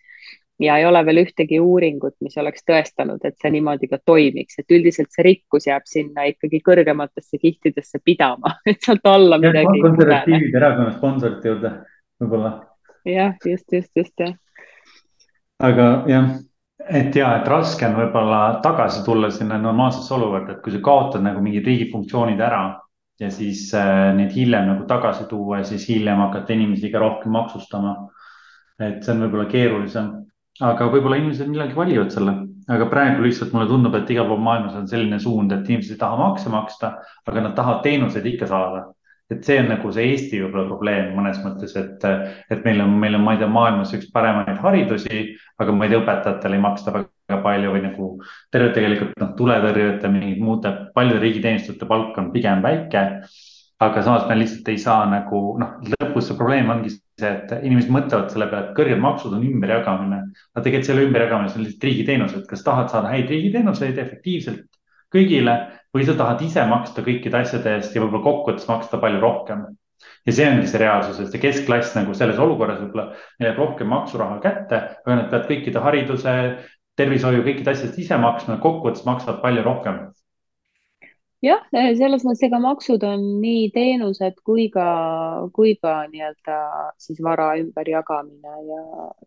[0.62, 4.75] ja ei ole veel ühtegi uuringut, mis oleks tõestanud, et see niimoodi ka toimiks, et
[4.75, 9.83] üldiselt see rikkus jääb sinna ikkagi kõrgematesse kihtidesse pidama, et sealt alla ja, midagi.
[9.87, 11.75] konservatiivide erakonna sponsorite juurde
[12.22, 12.55] võib-olla.
[13.09, 14.37] jah, just, just, just jah.
[15.62, 16.31] aga jah,
[17.03, 21.27] et ja, et raske on võib-olla tagasi tulla sinna normaalsesse olukorda, et kui sa kaotad
[21.27, 22.64] nagu mingid riigi funktsioonid ära
[23.20, 27.35] ja siis äh, neid hiljem nagu tagasi tuua ja siis hiljem hakata inimesi ka rohkem
[27.35, 27.96] maksustama.
[28.83, 30.07] et see on võib-olla keerulisem
[30.61, 32.35] aga võib-olla inimesed millalgi valivad selle,
[32.73, 36.01] aga praegu lihtsalt mulle tundub, et igal pool maailmas on selline suund, et inimesed ei
[36.03, 36.97] taha makse maksta,
[37.29, 38.91] aga nad tahavad teenuseid ikka saada.
[39.33, 42.03] et see on nagu see Eesti võib-olla probleem mõnes mõttes, et,
[42.53, 45.23] et meil on, meil on, ma ei tea, maailmas üks paremaid haridusi,
[45.57, 48.09] aga ma ei tea, õpetajatele ei maksta väga palju või nagu
[48.53, 53.07] terve tegelikult noh, tuletõrjujate, mingid muude paljude riigiteenistujate palk on pigem väike
[53.83, 57.92] aga samas me lihtsalt ei saa nagu noh, lõpus see probleem ongi see, et inimesed
[57.94, 60.20] mõtlevad selle peale, et kõrged maksud on ümberjagamine.
[60.54, 64.80] aga tegelikult selle ümberjagamine, see on lihtsalt riigiteenused, kas tahad saada häid riigiteenuseid efektiivselt
[65.12, 65.56] kõigile
[65.94, 69.66] või sa tahad ise maksta kõikide asjade eest ja võib-olla kokkuvõttes maksta palju rohkem.
[70.26, 73.12] ja see ongi see reaalsus, et see keskklass nagu selles olukorras võib-olla
[73.42, 76.35] jääb rohkem maksuraha kätte, aga nad peavad kõikide hariduse,
[76.98, 80.00] tervishoiu, kõikide asjade ise maksma, kokkuvõttes maksavad palju rohkem
[81.43, 81.63] jah,
[81.99, 84.87] selles mõttes, ega maksud on nii teenused kui ka,
[85.57, 86.59] kui ka nii-öelda
[87.03, 88.83] siis vara ümberjagamine ja,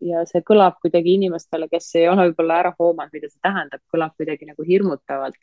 [0.10, 4.16] ja see kõlab kuidagi inimestele, kes ei ole võib-olla ära hoomanud, mida see tähendab, kõlab
[4.20, 5.40] kuidagi nagu hirmutavalt.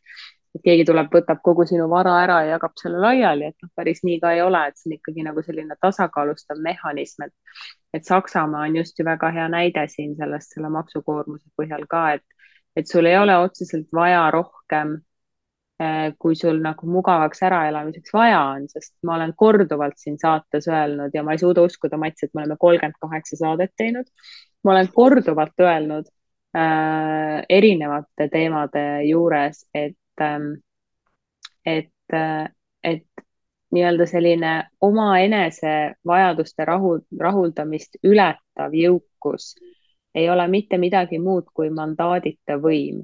[0.52, 4.02] et keegi tuleb, võtab kogu sinu vara ära ja jagab selle laiali, et noh, päris
[4.04, 7.62] nii ka ei ole, et see on ikkagi nagu selline tasakaalustav mehhanism, et,
[7.96, 12.44] et Saksamaa on just ju väga hea näide siin sellest, selle maksukoormuse põhjal ka, et,
[12.76, 14.98] et sul ei ole otseselt vaja rohkem
[16.18, 21.22] kui sul nagu mugavaks äraelamiseks vaja on, sest ma olen korduvalt siin saates öelnud ja
[21.22, 24.06] ma ei suuda uskuda, Mats, et me oleme kolmkümmend kaheksa saadet teinud.
[24.64, 26.10] ma olen korduvalt öelnud
[26.56, 30.52] äh, erinevate teemade juures, et ähm,,
[31.66, 32.48] et äh,,
[32.84, 33.06] et
[33.72, 39.54] nii-öelda selline omaenese vajaduste rahu, rahuldamist ületav jõukus
[40.14, 43.00] ei ole mitte midagi muud kui mandaadita võim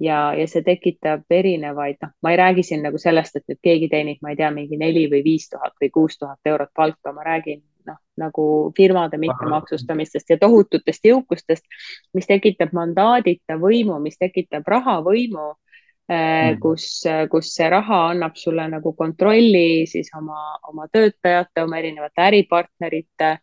[0.00, 3.88] ja, ja see tekitab erinevaid, noh, ma ei räägi siin nagu sellest, et nüüd keegi
[3.92, 7.24] teenib, ma ei tea, mingi neli või viis tuhat või kuus tuhat eurot palka, ma
[7.26, 11.64] räägin noh, nagu firmade mittemaksustamistest ja tohututest jõukustest,
[12.14, 15.46] mis tekitab mandaadita võimu, mis tekitab rahavõimu
[16.10, 22.26] mm., kus, kus see raha annab sulle nagu kontrolli siis oma, oma töötajate, oma erinevate
[22.28, 23.36] äripartnerite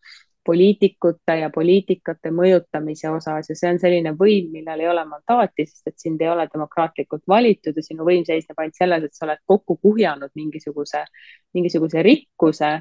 [0.46, 5.92] poliitikute ja poliitikate mõjutamise osas ja see on selline võim, millel ei ole mandaati, sest
[5.92, 9.44] et sind ei ole demokraatlikult valitud ja sinu võim seisneb ainult selles, et sa oled
[9.48, 11.06] kokku kuhjanud mingisuguse,
[11.56, 12.74] mingisuguse rikkuse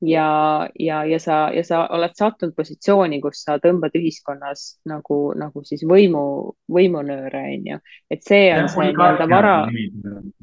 [0.00, 5.64] ja, ja, ja sa, ja sa oled sattunud positsiooni, kus sa tõmbad ühiskonnas nagu, nagu
[5.66, 7.80] siis võimu, võimunööre, on ju.
[8.10, 9.56] et see on ja, see nii-öelda vara.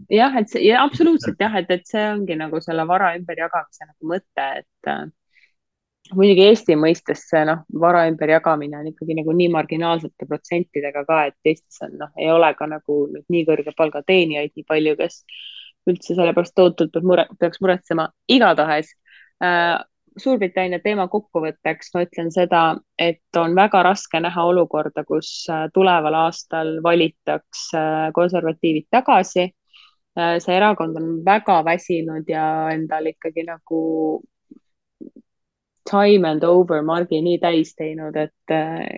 [0.09, 4.14] jah, et see ja absoluutselt jah, et, et see ongi nagu selle vara ümberjagamise nagu
[4.14, 4.93] mõte, et
[6.16, 11.51] muidugi Eesti mõistes see noh, vara ümberjagamine on ikkagi nagu nii marginaalsete protsentidega ka, et
[11.53, 15.22] Eestis on noh, ei ole ka nagu nüüd nii kõrge palga teenijaid nii palju, kes
[15.89, 18.09] üldse selle pärast tohutult mure, peaks muretsema.
[18.30, 18.91] igatahes
[19.43, 19.80] äh,
[20.20, 22.62] Suurbritannia teema kokkuvõtteks ma ütlen seda,
[22.99, 30.36] et on väga raske näha olukorda, kus äh, tuleval aastal valitakse äh, konservatiivid tagasi äh,
[30.43, 32.43] see erakond on väga väsinud ja
[32.74, 33.80] endal ikkagi nagu
[35.92, 38.54] time and over margi nii täis teinud, et,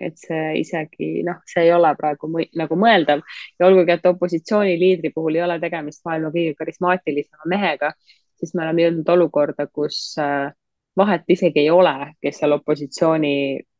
[0.08, 3.22] et see isegi noh, see ei ole praegu mõ nagu mõeldav.
[3.58, 7.92] Ja olgugi, et opositsiooniliidri puhul ei ole tegemist maailma kõige karismaatilisema mehega,
[8.38, 10.52] siis me oleme jõudnud olukorda, kus äh,
[10.96, 13.34] vahet isegi ei ole, kes seal opositsiooni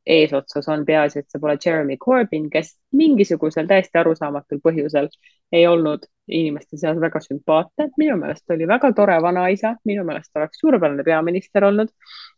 [0.07, 5.09] eesotsas on, peaasi, et see pole Jeremy Corbyn, kes mingisugusel täiesti arusaamatul põhjusel
[5.53, 7.89] ei olnud inimeste seas väga sümpaatne.
[7.99, 11.89] minu meelest oli väga tore vanaisa, minu meelest oleks suurepärane peaminister olnud,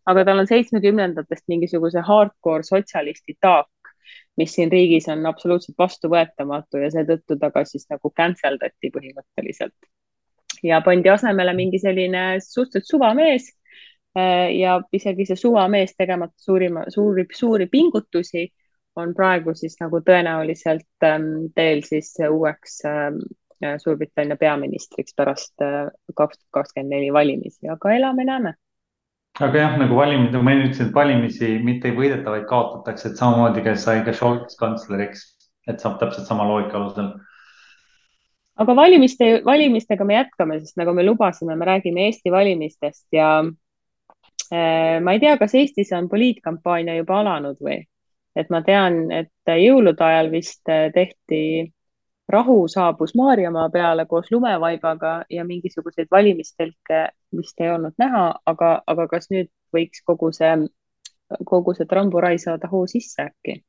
[0.06, 3.92] aga tal on seitsmekümnendatest mingisuguse hardcore sotsialisti taak,
[4.36, 9.92] mis siin riigis on absoluutselt vastuvõetamatu ja seetõttu ta ka siis nagu cancel dati põhimõtteliselt.
[10.62, 13.65] ja pandi asemele mingi selline suhteliselt suvamees Äh,
[14.16, 18.46] ja isegi see suvamees tegemata suurima, suuri, suuri pingutusi
[18.96, 23.20] on praegu siis nagu tõenäoliselt ähm, teel siis uueks ähm,
[23.56, 28.52] Suurbritannia peaministriks pärast äh, kaks tuhat kakskümmend neli valimisi, aga elame-näeme.
[29.40, 33.20] aga jah, nagu valimisi, nagu ma ütlesin, et valimisi mitte ei võideta, vaid kaotatakse, et
[33.20, 35.24] samamoodi, kes sai ka Scholz kantsleriks,
[35.68, 37.14] et saab täpselt sama loogika alusel
[38.60, 43.65] aga valimiste, valimistega me jätkame, sest nagu me lubasime, me räägime Eesti valimistest ja Äh,
[44.51, 47.80] ma ei tea, kas Eestis on poliitkampaania juba alanud või,
[48.36, 51.72] et ma tean, et jõulude ajal vist äh, tehti,
[52.28, 59.07] rahu saabus Maarjamaa peale koos lumevaibaga ja mingisuguseid valimistelke vist ei olnud näha, aga, aga
[59.09, 60.53] kas nüüd võiks kogu see,
[61.47, 63.61] kogu see tramburai saada hoo sisse äkki?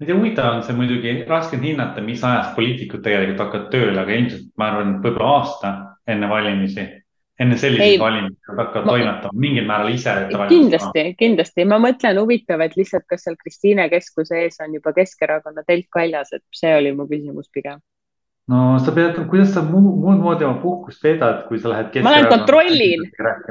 [0.00, 3.66] ma ei tea, huvitav on see muidugi, raske on hinnata, mis ajast poliitikud tegelikult hakkavad
[3.74, 5.72] tööle, aga ilmselt ma arvan, võib-olla aasta
[6.08, 6.86] enne valimisi
[7.40, 8.96] enne selliseid valimisi nad hakkavad ma...
[8.96, 10.16] toimetama mingil määral ise.
[10.50, 15.64] kindlasti, kindlasti, ma mõtlen huvitav, et lihtsalt, kas seal Kristiine keskuse ees on juba Keskerakonna
[15.68, 17.80] telk väljas, et see oli mu küsimus pigem.
[18.50, 22.00] no sa pead, kuidas sa muud, muud moodi oma puhkust veedad, kui sa lähed.
[22.04, 23.06] ma lähen kontrollin,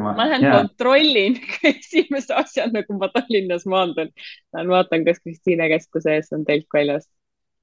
[0.06, 0.60] ma lähen yeah.
[0.60, 1.40] kontrollin
[1.74, 4.14] esimese asjana, kui ma Tallinnas maandun.
[4.54, 7.10] Lähen vaatan, kas Kristiine keskuse ees on telk väljas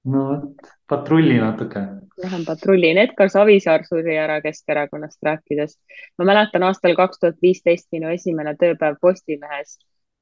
[0.07, 1.83] no vot, patrulli natuke.
[2.23, 5.77] Lähen patrullin, Edgar Savisaar suri ära Keskerakonnast rääkides.
[6.19, 9.79] ma mäletan aastal kaks tuhat viisteist minu esimene tööpäev Postimehes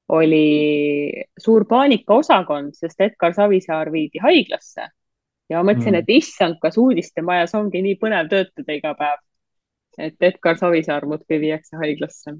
[0.09, 4.89] oli suur paanikaosakond, sest Edgar Savisaar viidi haiglasse.
[5.49, 9.22] ja ma mõtlesin mm., et issand, kas uudistemajas ongi nii põnev töötada iga päev.
[9.99, 12.35] et Edgar Savisaar muudkui viiakse haiglasse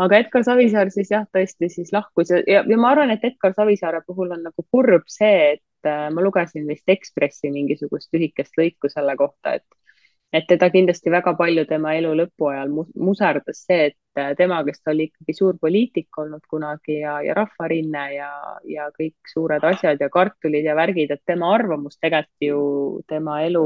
[0.00, 3.52] aga Edgar Savisaar siis jah, tõesti siis lahkus ja, ja, ja ma arvan, et Edgar
[3.56, 8.90] Savisaare puhul on nagu kurb see, et äh, ma lugesin vist Ekspressi mingisugust lühikest lõiku
[8.92, 9.66] selle kohta, et
[10.32, 12.68] et teda kindlasti väga palju tema elu lõpu ajal
[13.02, 17.34] muserdas see, et äh, tema, kes ta oli ikkagi suur poliitik olnud kunagi ja, ja
[17.34, 18.30] rahvarinne ja,
[18.64, 22.60] ja kõik suured asjad ja kartulid ja värgid, et tema arvamus tegelikult ju
[23.10, 23.64] tema elu,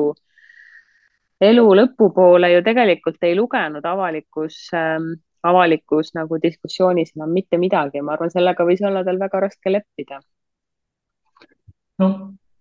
[1.50, 5.12] elu lõpupoole ju tegelikult ei lugenud avalikus ähm,
[5.44, 9.72] avalikus nagu diskussioonis enam mitte midagi ja ma arvan, sellega võis olla tal väga raske
[9.72, 10.20] leppida.
[12.02, 12.08] No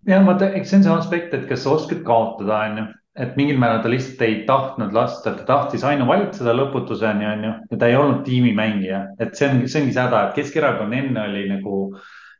[0.08, 3.60] jah, vaata, eks see on see aspekt, et kas sa oskad kaotada, onju et mingil
[3.62, 7.98] määral ta lihtsalt ei tahtnud lasta, ta tahtis ainuvalitseda lõputuseni, on ju, ja ta ei
[8.00, 11.84] olnud tiimimängija, et see on, see ongi see häda, et Keskerakond enne oli nagu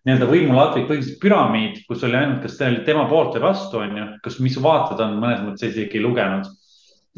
[0.04, 4.00] nii-öelda võimuladvik, põhimõtteliselt püramiid, kus oli ainult, kas see oli tema poolt või vastu, on
[4.00, 6.50] ju, kas, mis vaated on, mõnes mõttes isegi lugenud.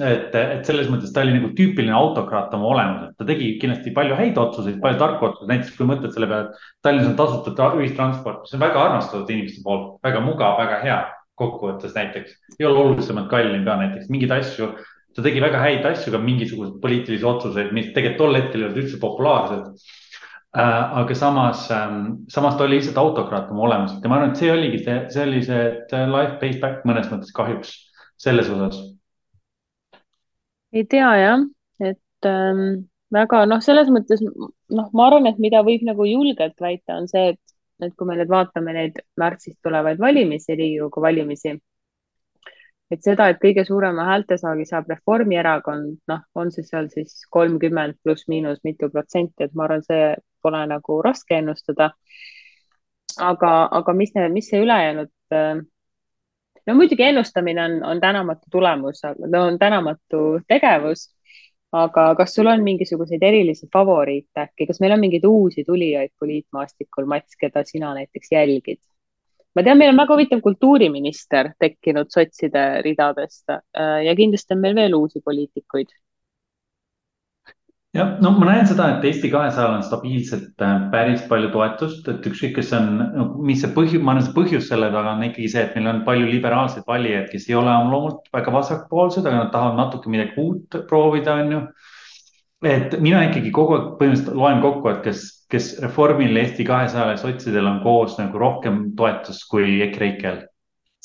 [0.04, 4.18] Et, et selles mõttes ta oli nagu tüüpiline autokraat oma olemuselt, ta tegi kindlasti palju
[4.20, 8.42] häid otsuseid, palju tarku otsuseid, näiteks kui mõtled selle peale, et Tallinnas on tasuta ühistransport,
[8.44, 10.98] mis on väga armastatud inimeste poolt, väga mugav, väga hea
[11.40, 14.74] kokkuvõttes näiteks, ei ole olulisemalt kallim ka näiteks mingeid asju.
[15.16, 18.82] ta tegi väga häid asju, ka mingisuguseid poliitilisi otsuseid, mis tegelikult tol hetkel ei olnud
[18.82, 19.70] üldse populaarsed
[20.60, 20.98] äh,.
[21.00, 24.52] aga samas ähm,, samas ta oli lihtsalt autokraat oma olemuselt ja ma arvan, et see
[24.52, 27.72] oligi see, see oli see life pays back mõnes mõttes kahjuks
[28.20, 28.95] selles osas.
[30.76, 31.46] Ei tea jah,
[31.80, 37.00] et ähm, väga noh, selles mõttes noh, ma arvan, et mida võib nagu julgelt väita,
[37.00, 37.42] on see, et
[37.84, 41.52] et kui me nüüd vaatame neid märtsis tulevaid valimisi, Riigikogu valimisi,
[42.92, 48.62] et seda, et kõige suurema häältesaagi saab Reformierakond, noh, on see seal siis kolmkümmend pluss-miinus
[48.64, 50.14] mitu protsenti, et ma arvan, see
[50.46, 51.92] pole nagu raske ennustada.
[53.20, 55.12] aga, aga mis, mis see ülejäänud
[56.68, 61.10] no muidugi ennustamine on, on tänamatu tulemus, on tänamatu tegevus
[61.76, 67.08] aga kas sul on mingisuguseid erilisi favoriite äkki, kas meil on mingeid uusi tulijaid poliitmaastikul,
[67.10, 68.82] Mats, keda sina näiteks jälgid?
[69.56, 74.76] ma tean, meil on väga huvitav kultuuriminister tekkinud sotside ridadest äh, ja kindlasti on meil
[74.76, 75.94] veel uusi poliitikuid
[77.96, 82.28] jah, no ma näen seda, et Eesti kahesajal on stabiilselt äh, päris palju toetust, et
[82.30, 82.90] ükskõik, kes on
[83.48, 86.02] mis see põhjus, ma arvan, see põhjus selle taga on ikkagi see, et meil on
[86.08, 90.36] palju liberaalseid valijaid, kes ei ole oma loomult väga vasakpoolsed, aga nad tahavad natuke midagi
[90.44, 91.62] uut proovida, on ju.
[92.66, 97.22] et mina ikkagi kogu aeg põhimõtteliselt loen kokku, et kes, kes Reformil, Eesti kahesajal ja
[97.22, 100.44] sotsidel on koos nagu rohkem toetust kui EKREIKel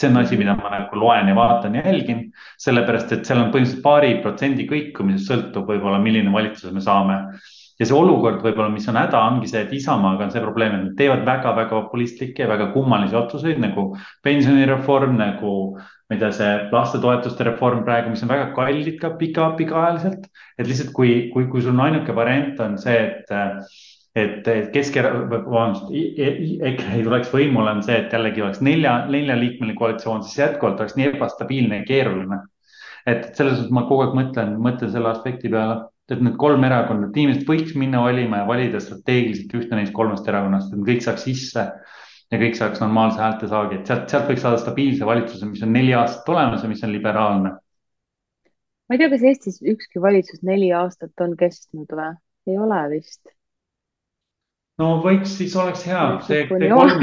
[0.00, 2.26] see on asi, mida ma nagu loen ja vaatan ja jälgin,
[2.60, 7.18] sellepärast et seal on põhimõtteliselt paari protsendi kõikumisest sõltub võib-olla, milline valitsus me saame.
[7.80, 10.82] ja see olukord võib-olla, mis on häda, ongi see, et Isamaaga on see probleem, et
[10.84, 13.86] nad teevad väga-väga populistlikke ja väga kummalisi otsuseid nagu
[14.26, 19.52] pensionireform, nagu ma ei tea, see lastetoetuste reform praegu, mis on väga kallid ka pika,
[19.56, 20.28] pikaajaliselt.
[20.58, 23.32] et lihtsalt kui, kui, kui sul ainuke variant on see, et
[24.18, 30.24] et Keskerakond, vabandust, EKRE ei tuleks võimule, on see, et jällegi oleks nelja, neljaliikmeline koalitsioon,
[30.26, 32.40] siis jätkuvalt oleks nii ebastabiilne ja keeruline.
[33.08, 35.78] et selles suhtes ma kogu aeg mõtlen, mõtlen selle aspekti peale,
[36.10, 40.28] et need kolm erakonda, et inimesed võiks minna valima ja valida strateegiliselt ühte neist kolmest
[40.28, 44.60] erakonnast, et kõik saaks sisse ja kõik saaks normaalse häältesaagi, et sealt, sealt võiks saada
[44.60, 47.56] stabiilse valitsuse, mis on neli aastat olemas ja mis on liberaalne.
[48.90, 52.14] ma ei tea, kas Eestis ükski valitsus neli aastat on kestnud või?
[52.50, 53.22] ei ole vist
[54.80, 56.04] no võiks, siis oleks hea.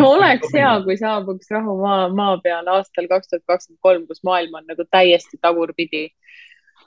[0.13, 4.57] oleks hea, kui saabuks rahu maa, maa peale aastal kaks tuhat kakskümmend kolm, kus maailm
[4.59, 6.07] on nagu täiesti tagurpidi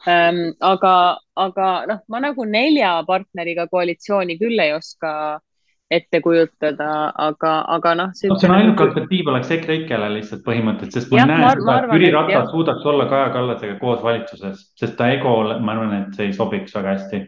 [0.08, 0.50] ähm,.
[0.60, 0.94] aga,
[1.36, 5.12] aga noh, ma nagu nelja partneriga koalitsiooni küll ei oska
[5.90, 6.88] ette kujutada,
[7.18, 8.12] aga, aga noh.
[8.14, 12.12] see on ainuke alternatiiv oleks EKREIKele lihtsalt põhimõtteliselt, sest ma ja, näen seda, et Jüri
[12.14, 16.36] Ratas suudaks olla Kaja Kallasega koos valitsuses, sest ta ego, ma arvan, et see ei
[16.36, 17.24] sobiks väga hästi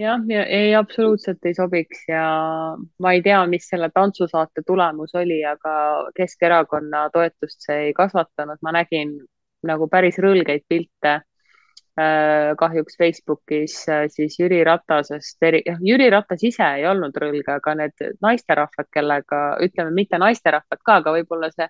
[0.00, 2.24] jah, ja ei absoluutselt ei sobiks ja
[2.98, 5.72] ma ei tea, mis selle tantsusaate tulemus oli, aga
[6.16, 9.18] Keskerakonna toetust see ei kasvatanud, ma nägin
[9.66, 15.48] nagu päris rõlgeid pilte äh, kahjuks Facebookis äh, siis Jüri Ratasest,
[15.84, 21.18] Jüri Ratas ise ei olnud rõlge, aga need naisterahvad, kellega, ütleme mitte naisterahvad ka, aga
[21.18, 21.68] võib-olla see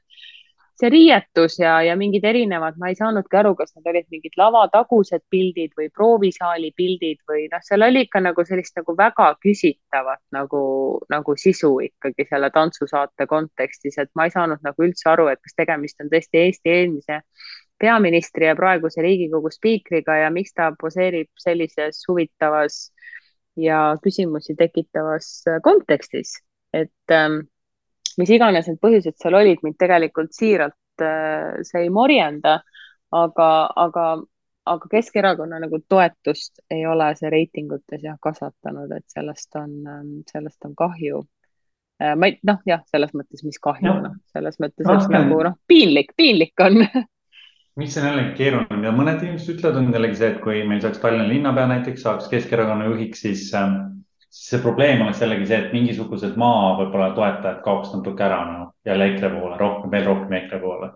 [0.80, 5.24] see riietus ja, ja mingid erinevad, ma ei saanudki aru, kas need olid mingid lavatagused
[5.32, 10.62] pildid või proovisaali pildid või noh, seal oli ikka nagu sellist nagu väga küsitavat nagu,
[11.12, 15.58] nagu sisu ikkagi selle tantsusaate kontekstis, et ma ei saanud nagu üldse aru, et kas
[15.58, 17.20] tegemist on tõesti Eesti eelmise
[17.80, 22.90] peaministri ja praeguse Riigikogu spiikriga ja miks ta poseerib sellises huvitavas
[23.60, 25.32] ja küsimusi tekitavas
[25.64, 26.38] kontekstis,
[26.72, 27.42] et ähm,
[28.20, 32.60] mis iganes need põhjused seal olid, mind tegelikult siiralt äh, see ei morjenda,
[33.16, 33.50] aga,
[33.84, 34.06] aga,
[34.70, 40.68] aga Keskerakonna nagu toetust ei ole see reitingutes jah kasvatanud, et sellest on, ähm, sellest
[40.68, 41.22] on kahju.
[42.00, 45.56] Äh, ma ei, noh, jah, selles mõttes, mis kahju, noh, selles mõttes, et nagu noh,
[45.68, 46.84] piinlik, piinlik on.
[47.78, 50.98] Mis on jällegi keeruline, mida mõned inimesed ütlevad, on jällegi see, et kui meil saaks
[51.00, 53.70] Tallinna linnapea näiteks, saaks Keskerakonna juhiks, siis äh,
[54.30, 59.10] see probleem oleks jällegi see, et mingisugused maa võib-olla toetajad kaoks natuke ära no, jälle
[59.10, 60.90] EKRE poole, rohkem, veel rohkem EKRE poole.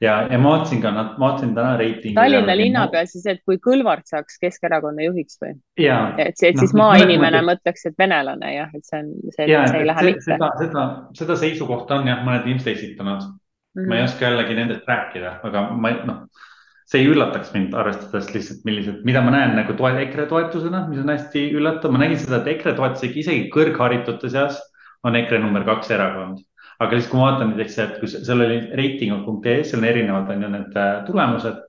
[0.00, 2.14] ja, ja ma vaatasin ka, vaatasin täna reitingi.
[2.14, 5.56] Tallinna linnapea siis, et kui Kõlvart saaks Keskerakonna juhiks või?
[5.82, 9.90] et, et siis no, maainimene mõtleks, et venelane jah, et see on, see, see ei
[9.90, 10.26] lähe mitte.
[10.28, 10.86] seda, seda,
[11.18, 13.34] seda seisukohta on jah, mõned inimesed esitanud mm.
[13.74, 13.90] -hmm.
[13.90, 16.46] ma ei oska jällegi nendest rääkida, aga ma noh
[16.90, 20.98] see ei üllataks mind, arvestades lihtsalt, millised, mida ma näen nagu toet, EKRE toetusena, mis
[21.02, 24.58] on hästi üllatav, ma nägin seda, et EKRE toetusega isegi kõrgharitute seas
[25.06, 26.42] on EKRE number kaks erakond.
[26.80, 30.44] aga siis, kui ma vaatan näiteks, et kui seal oli reitingud.ee, seal on erinevad on
[30.46, 31.62] ju need äh, tulemused.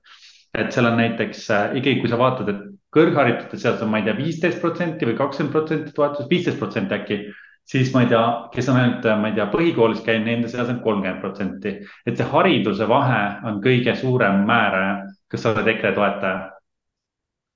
[0.58, 2.62] et seal on näiteks äh, ikkagi, kui sa vaatad, et
[2.92, 7.20] kõrgharitute seas on, ma ei tea, viisteist protsenti või kakskümmend protsenti toetust, viisteist protsenti äkki
[7.64, 8.22] siis ma ei tea,
[8.54, 11.74] kes on ainult, ma ei tea, põhikoolis käinud, nende seas on kolmkümmend protsenti.
[12.06, 14.96] et see hariduse vahe on kõige suurem määraja,
[15.30, 16.50] kas sa oled EKRE toetaja.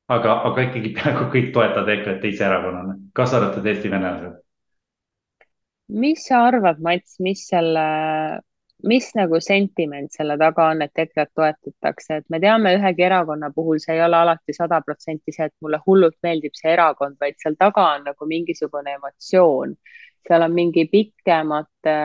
[0.09, 4.42] aga, aga ikkagi peaaegu kõik toetavad EKRE-t teise erakonnana, kaasa arvatud Eesti venelased.
[5.88, 7.86] mis sa arvad, Mats, mis selle,
[8.84, 13.80] mis nagu sentiment selle taga on, et EKRE-t toetatakse, et me teame, ühegi erakonna puhul
[13.82, 17.56] see ei ole alati sada protsenti see, et mulle hullult meeldib see erakond, vaid seal
[17.58, 19.76] taga on nagu mingisugune emotsioon
[20.28, 21.96] seal on mingi pikemate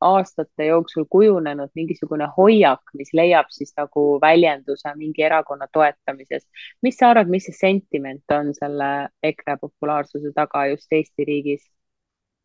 [0.00, 6.46] aastate jooksul kujunenud mingisugune hoiak, mis leiab siis nagu väljenduse mingi erakonna toetamises.
[6.82, 8.90] mis sa arvad, mis see sentiment on selle
[9.22, 11.64] EKRE populaarsuse taga just Eesti riigis?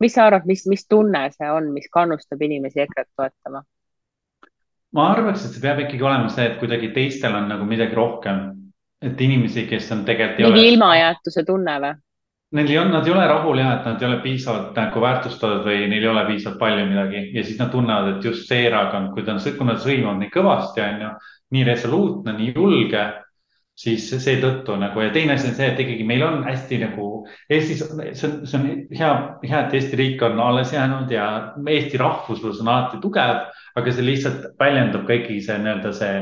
[0.02, 3.62] Mis sa arvad, mis, mis tunne see on, mis kannustab inimesi EKRE-t toetama?
[4.92, 8.42] ma arvaks, et see peab ikkagi olema see, et kuidagi teistel on nagu midagi rohkem,
[9.02, 10.50] et inimesi, kes on tegelikult.
[10.50, 10.72] mingi ole...
[10.74, 11.94] ilmajäetuse tunne või?
[12.52, 15.62] Neil ei olnud, nad ei ole rahul jah, et nad ei ole piisavalt nagu väärtustatud
[15.64, 19.14] või neil ei ole piisavalt palju midagi ja siis nad tunnevad, et just see erakond,
[19.14, 21.12] kui ta on, kui nad sõimavad nii kõvasti, on ju,
[21.56, 23.06] nii resoluutne, nii julge,
[23.78, 27.10] siis seetõttu nagu ja teine asi on see, et ikkagi meil on hästi nagu
[27.50, 28.66] Eestis, see on, see on
[28.98, 29.12] hea,
[29.48, 31.28] hea, et Eesti riik on alles jäänud ja
[31.68, 33.46] Eesti rahvuslus on alati tugev,
[33.78, 36.18] aga see lihtsalt väljendub ka ikkagi see nii-öelda see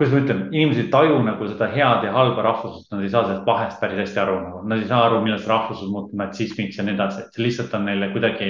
[0.00, 3.26] kuidas ma ütlen, inimesed ei taju nagu seda head ja halba rahvuslust, nad ei saa
[3.26, 6.78] sellest vahest päris hästi aru nagu, nad ei saa aru, millal see rahvuslus muutub natsismiks
[6.78, 8.48] ja nii edasi, et see lihtsalt on neile kuidagi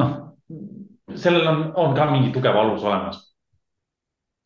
[0.00, 0.14] noh,
[1.20, 3.20] sellel on, on ka mingi tugev alus olemas.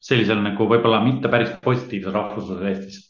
[0.03, 3.03] Sellisel nagu võib-olla mitte päris positiivsel rahvuslusel Eestis.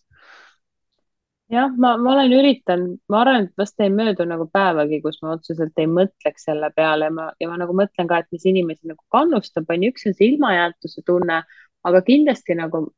[1.53, 5.37] Jah, ma, ma olen üritanud, ma arvan, et vast ei möödu nagu päevagi, kus ma
[5.37, 8.99] otseselt ei mõtleks selle peale, ma ja ma nagu mõtlen ka, et mis inimesi nagu
[9.15, 11.45] kannustab, on ju, üks on see ilmajäetuse tunne,
[11.87, 12.89] aga kindlasti nagu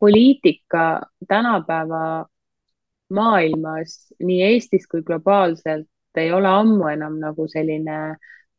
[0.00, 0.86] poliitika
[1.28, 2.24] tänapäeva
[3.12, 8.16] maailmas, nii Eestis kui globaalselt ei ole ammu enam nagu selline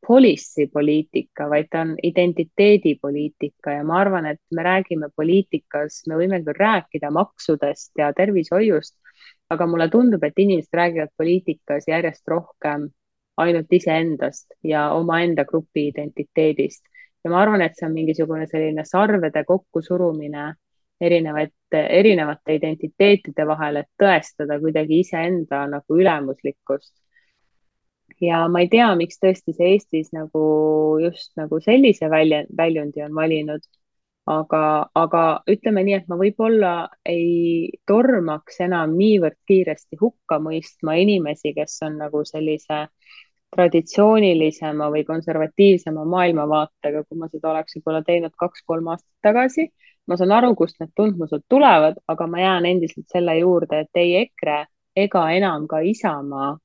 [0.08, 6.42] policy poliitika, vaid ta on identiteedipoliitika ja ma arvan, et me räägime poliitikas, me võime
[6.46, 8.96] küll rääkida maksudest ja tervishoiust,
[9.50, 12.90] aga mulle tundub, et inimesed räägivad poliitikas järjest rohkem
[13.38, 16.86] ainult iseendast ja omaenda grupi identiteedist
[17.24, 20.54] ja ma arvan, et see on mingisugune selline sarvede kokkusurumine
[21.02, 26.94] erinevate, erinevate identiteetide vahel, et tõestada kuidagi iseenda nagu ülemuslikkust.
[28.22, 30.44] Ja ma ei tea, miks tõesti see Eestis nagu
[31.02, 33.62] just nagu sellise välja, väljundi on valinud.
[34.28, 36.72] aga, aga ütleme nii, et ma võib-olla
[37.08, 42.82] ei tormaks enam niivõrd kiiresti hukka mõistma inimesi, kes on nagu sellise
[43.56, 49.70] traditsioonilisema või konservatiivsema maailmavaatega, kui ma seda oleks võib-olla teinud kaks-kolm aastat tagasi.
[50.08, 54.16] ma saan aru, kust need tundmused tulevad, aga ma jään endiselt selle juurde, et ei
[54.24, 54.66] EKRE
[54.96, 56.58] ega enam ka Isamaa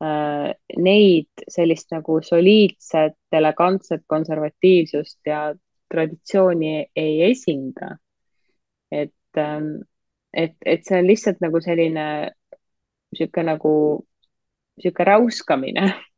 [0.00, 5.42] neid sellist nagu soliidset, elegantset konservatiivsust ja
[5.92, 7.96] traditsiooni ei esinda.
[8.90, 9.82] et, ähm,
[10.32, 12.06] et, et see on lihtsalt nagu selline
[13.12, 13.74] niisugune nagu
[14.78, 15.84] niisugune räuskamine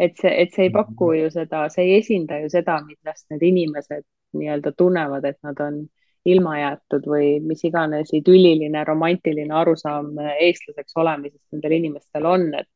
[0.00, 3.44] et see, et see ei paku ju seda, see ei esinda ju seda, millest need
[3.50, 4.04] inimesed
[4.38, 5.82] nii-öelda tunnevad, et nad on
[6.24, 12.70] ilma jäetud või mis iganes idülliline, romantiline arusaam eestlaseks olemisest nendel inimestel on, et,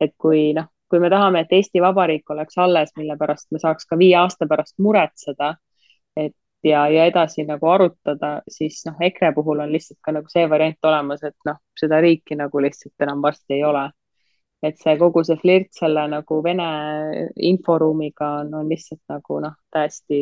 [0.00, 3.88] et kui noh, kui me tahame, et Eesti Vabariik oleks alles, mille pärast me saaks
[3.88, 5.54] ka viie aasta pärast muretseda,
[6.16, 6.34] et
[6.64, 10.90] ja, ja edasi nagu arutada, siis noh, EKRE puhul on lihtsalt ka nagu see variant
[10.90, 13.88] olemas, et noh, seda riiki nagu lihtsalt enam varsti ei ole
[14.62, 16.68] et see kogu see flirt selle nagu Vene
[17.50, 20.20] inforuumiga on, on lihtsalt nagu noh, täiesti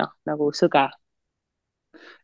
[0.00, 0.84] noh, nagu sõge.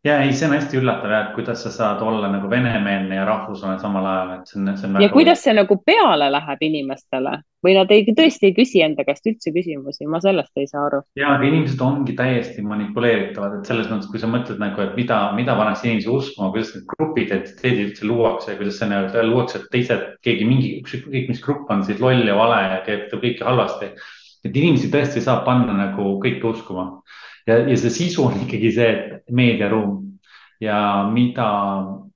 [0.04, 3.24] Ja ei, see on hästi üllatav jah, et kuidas sa saad olla nagu venemeelne ja
[3.28, 7.34] rahvuslane samal ajal, et see on, see on ja kuidas see nagu peale läheb inimestele
[7.66, 11.02] või nad ei, tõesti ei küsi enda käest üldse küsimusi, ma sellest ei saa aru.
[11.20, 15.20] ja, aga inimesed ongi täiesti manipuleeritavad, et selles mõttes, kui sa mõtled nagu, et mida,
[15.36, 20.06] mida pannakse inimesi uskuma, kuidas need grupiidentiteedid üldse luuakse kuidas see nii-öelda luuakse, et teised,
[20.24, 23.92] keegi mingi, ükskõik mis grupp on siis loll ja vale ja teeb kõike halvasti.
[24.48, 27.02] et inimesi tõesti saab panna nagu kõike uskuma
[27.47, 28.93] ja, ja see sisu on ikkagi see
[29.30, 29.99] meediaruum
[30.61, 30.78] ja
[31.12, 31.49] mida,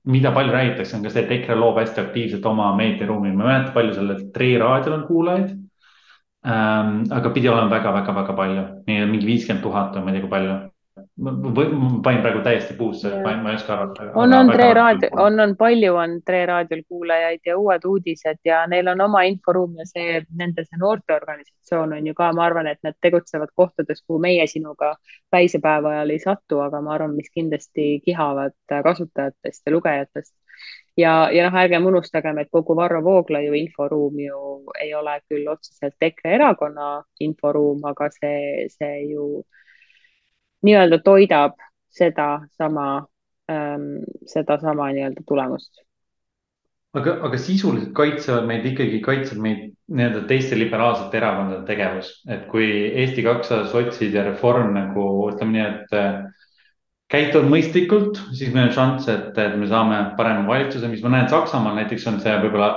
[0.05, 3.51] mida palju räägitakse, on ka see, et EKRE loob hästi aktiivselt oma meediaruumi, ma ei
[3.53, 5.55] mäleta, palju sellel Tre raadiol on kuulajaid.
[6.45, 7.05] Ähm,.
[7.09, 10.57] aga pidi olema väga-väga-väga palju, mingi viiskümmend tuhat või ma ei tea, kui palju
[10.95, 11.31] ma
[12.03, 14.03] panin praegu täiesti puusse, ma ei oska arvata.
[14.15, 18.61] on, on Tre raadio, on, on palju on Tre raadiol kuulajaid ja Uued uudised ja
[18.67, 22.79] neil on oma inforuum ja see, nende see noorteorganisatsioon on ju ka, ma arvan, et
[22.83, 24.93] nad tegutsevad kohtades, kuhu meie sinuga
[25.31, 28.55] päisepäeva ajal ei satu, aga ma arvan, mis kindlasti kihavad
[28.87, 30.33] kasutajatest ja lugejatest.
[30.97, 34.39] ja, ja noh, ärgem unustagem, et kogu Varro Vooglaiu inforuum ju
[34.81, 36.87] ei ole küll otseselt EKRE erakonna
[37.19, 39.43] inforuum, aga see, see ju
[40.65, 41.57] nii-öelda toidab
[41.95, 43.05] sedasama
[43.51, 45.83] ähm,, sedasama nii-öelda tulemust.
[46.95, 52.69] aga, aga sisuliselt kaitsevad meid ikkagi, kaitseb meid nii-öelda teiste liberaalsete erakondade tegevus, et kui
[53.03, 56.45] Eesti kakssada, sotsid ja Reform nagu ütleme nii, et äh,
[57.11, 61.31] käituvad mõistlikult, siis meil on šanss, et, et me saame parema valitsuse, mis ma näen
[61.31, 62.71] Saksamaal näiteks on see võib-olla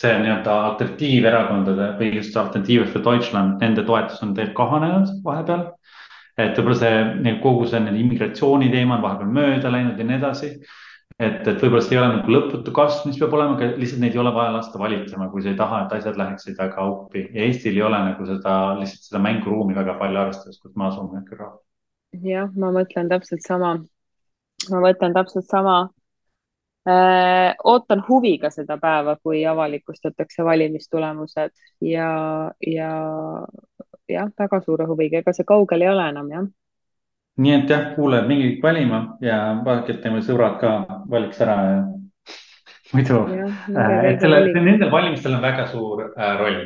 [0.00, 5.66] see nii-öelda alternatiiverakondade või just Alternatiive für Deutschland, nende toetus on tegelikult kahanenud vahepeal
[6.38, 10.50] et võib-olla see kogu see immigratsiooni teema on vahepeal mööda läinud ja nii edasi.
[11.18, 14.16] et, et võib-olla see ei ole nagu lõputu kasv, mis peab olema, aga lihtsalt neid
[14.16, 17.46] ei ole vaja lasta valitsema, kui sa ei taha, et asjad läheksid väga uppi ja
[17.46, 21.48] Eestil ei ole nagu seda, lihtsalt seda mänguruumi väga palju arvestades, kus me asume küll.
[22.26, 23.78] jah, ma mõtlen täpselt sama.
[24.70, 25.76] ma mõtlen täpselt sama
[26.88, 27.52] äh,.
[27.64, 31.52] ootan huviga seda päeva, kui avalikustatakse valimistulemused
[31.84, 32.10] ja,
[32.66, 32.90] ja
[34.16, 36.50] jah, väga suure huviga, ega see kaugel ei ole enam jah.
[37.40, 40.74] nii et jah, kuulajad, minge kõik valima ja vaadake, et teie sõbrad ka
[41.10, 41.80] valiks ära ja
[42.92, 46.60] muidu, äh, et selle, nendel valimistel on väga suur äh, roll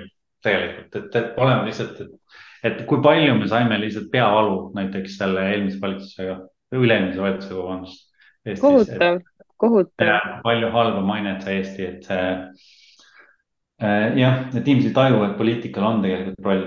[0.45, 2.41] tegelikult, et, et oleme lihtsalt, et,
[2.71, 6.39] et kui palju me saime lihtsalt peavalu näiteks selle eelmise valitsusega,
[6.75, 8.01] üle-eelmise valitsusega, vabandust.
[8.61, 9.21] kohutav,
[9.61, 10.31] kohutav.
[10.45, 12.33] palju halba mainet sai Eesti, et äh,
[14.21, 16.65] jah, et inimesed ei taju, et poliitikal on tegelikult roll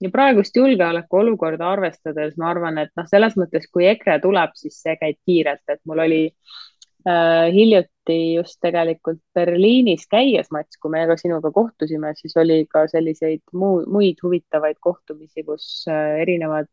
[0.00, 4.96] ja praegust julgeolekuolukorda arvestades ma arvan, et noh, selles mõttes, kui EKRE tuleb, siis see
[5.00, 11.18] käib kiirelt, et mul oli äh, hiljuti just tegelikult Berliinis käies, Mats, kui me ka
[11.20, 16.70] sinuga kohtusime, siis oli ka selliseid muu, muid huvitavaid kohtumisi, kus äh, erinevad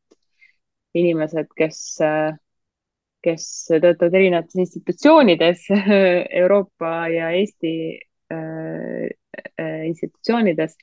[0.95, 2.36] inimesed, kes äh,
[3.26, 5.65] kes töötavad erinevates institutsioonides
[6.41, 7.73] Euroopa ja Eesti
[8.32, 9.07] äh,
[9.59, 10.78] äh, institutsioonides.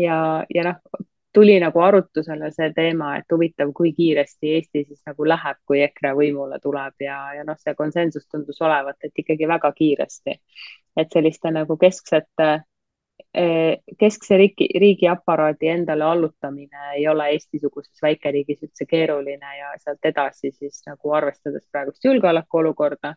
[0.00, 1.04] Ja, ja noh,
[1.36, 6.14] tuli nagu arutusele see teema, et huvitav, kui kiiresti Eesti siis nagu läheb, kui EKRE
[6.16, 10.40] võimule tuleb ja, ja noh, see konsensus tundus olevat, et ikkagi väga kiiresti.
[10.96, 12.46] et selliste nagu kesksete,
[13.36, 20.54] eh, keskse riigi, riigiaparaadi endale allutamine ei ole Eesti-suguses väikeriigis üldse keeruline ja sealt edasi
[20.56, 23.12] siis nagu arvestades praegust julgeolekuolukorda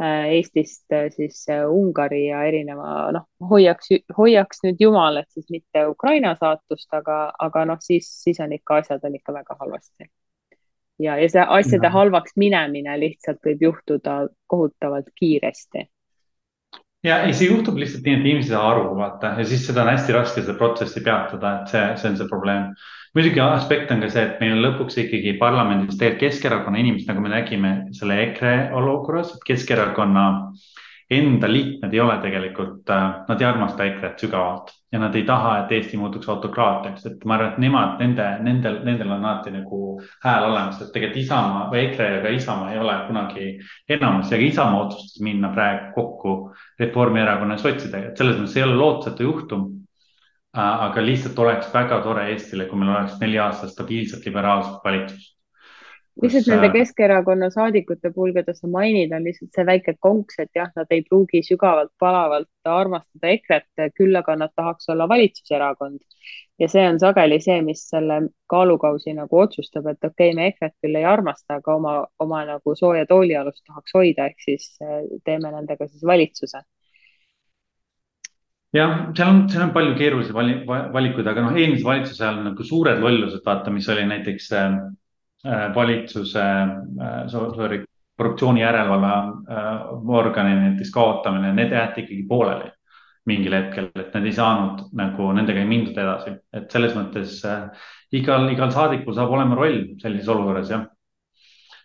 [0.00, 5.84] Eestist äh, siis äh, Ungari ja erineva, noh, hoiaks, hoiaks nüüd jumal, et siis mitte
[5.86, 10.08] Ukraina saatust, aga, aga noh, siis, siis on ikka asjad on ikka väga halvasti.
[10.98, 11.92] ja, ja see asjade ja.
[11.94, 14.16] halvaks minemine lihtsalt võib juhtuda
[14.46, 15.86] kohutavalt kiiresti.
[17.04, 19.84] ja ei, see juhtub lihtsalt nii, et inimesed ei saa aru, vaata, ja siis seda
[19.84, 22.72] on hästi raske seda protsessi peatada, et see, see on see probleem
[23.14, 27.24] muidugi aspekt on ka see, et meil on lõpuks ikkagi parlamendis tegelikult Keskerakonna inimesed, nagu
[27.24, 30.26] me nägime selle EKRE olukorras, et Keskerakonna
[31.12, 35.58] enda liikmed ei ole tegelikult, äh, nad ei armasta EKRE-t sügavalt ja nad ei taha,
[35.62, 39.82] et Eesti muutuks autokraatiaks, et ma arvan, et nemad, nende, nendel, nendel on alati nagu
[40.24, 43.46] hääl olemas, et tegelikult Isamaa või EKRE ega Isamaa ei ole kunagi
[43.96, 46.34] enamus ja ka Isamaa otsustas minna praegu kokku
[46.80, 49.70] Reformierakonna ja sotsidega, et selles mõttes ei ole lootusetu juhtum
[50.52, 55.30] aga lihtsalt oleks väga tore Eestile, kui meil oleks neli aastat stabiilset liberaalset valitsust.
[56.22, 60.50] lihtsalt nende äh, Keskerakonna saadikute puhul, keda sa mainid, on lihtsalt see väike konks, et
[60.54, 66.04] jah, nad ei pruugi sügavalt palavalt armastada EKRE-t, küll aga nad tahaks olla valitsuserakond.
[66.60, 68.20] ja see on sageli see, mis selle
[68.52, 72.76] kaalukausi nagu otsustab, et okei okay,, me EKRE-t küll ei armasta, aga oma, oma nagu
[72.76, 76.60] sooja toolialust tahaks hoida, ehk siis äh, teeme nendega siis valitsuse
[78.72, 82.66] jah, seal on, seal on palju keerulisi vali, valikuid, aga noh, eelmise valitsuse ajal nagu
[82.66, 84.76] suured lollused, vaata, mis oli näiteks äh,
[85.46, 87.82] äh valitsuse äh,, sorry,
[88.16, 89.10] korruptsiooni järelevalve
[89.56, 89.82] äh,
[90.20, 92.70] organi näiteks kaotamine, need jäeti ikkagi pooleli
[93.28, 97.68] mingil hetkel, et nad ei saanud nagu nendega ei mindud edasi, et selles mõttes äh,
[98.18, 100.88] igal, igal saadikul saab olema roll sellises olukorras jah.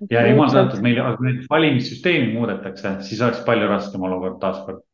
[0.09, 1.03] ja jumal tänatud, meil,
[1.49, 4.86] valimissüsteemi muudetakse, siis oleks palju raskem olukord taaskord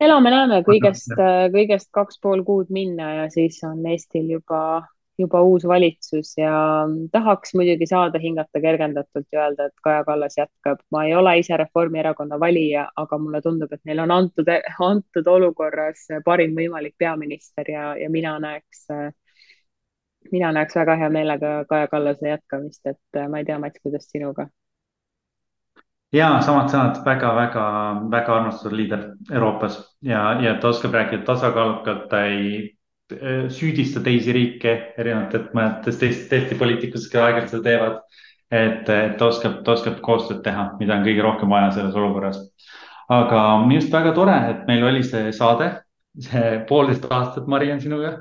[0.00, 1.14] elame-näeme kõigest,
[1.54, 4.60] kõigest kaks pool kuud minna ja siis on Eestil juba
[5.18, 6.52] juba uus valitsus ja
[7.12, 10.82] tahaks muidugi saada hingata kergendatult ja öelda, et Kaja Kallas jätkab.
[10.90, 14.50] ma ei ole ise Reformierakonna valija, aga mulle tundub, et neil on antud,
[14.88, 18.86] antud olukorras parim võimalik peaminister ja, ja mina näeks,
[20.32, 24.50] mina näeks väga hea meelega Kaja Kallase jätkamist, et ma ei tea, Mats, kuidas sinuga?
[26.16, 27.66] Ja samad sõnad väga, väga,
[28.12, 32.76] väga armastatud liider Euroopas ja, ja ta oskab rääkida tasakaalukalt, ta ei
[33.12, 38.00] Äh, süüdista teisi riike erinevatest mõnedes teist, teiste poliitikutest, kes aeg-ajalt seda teevad.
[38.56, 42.40] et ta oskab, ta oskab koostööd teha, mida on kõige rohkem vaja selles olukorras.
[43.10, 45.70] aga minu arust väga tore, et meil oli see saade,
[46.28, 48.12] see poolteist aastat, Mariann, sinuga.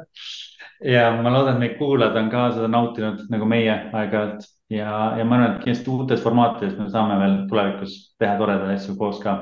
[0.82, 5.26] ja ma loodan, et meie kuulajad on ka seda nautinud nagu meie aeg-ajalt ja, ja
[5.26, 9.36] ma arvan, et kindlasti uutes formaatides me saame veel tulevikus teha toredaid asju koos ka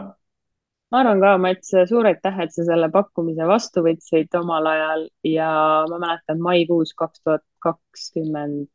[0.94, 5.50] ma arvan ka, Mats, suur aitäh, et sa selle pakkumise vastu võtsid omal ajal ja
[5.90, 8.70] ma mäletan maikuus kaks tuhat kakskümmend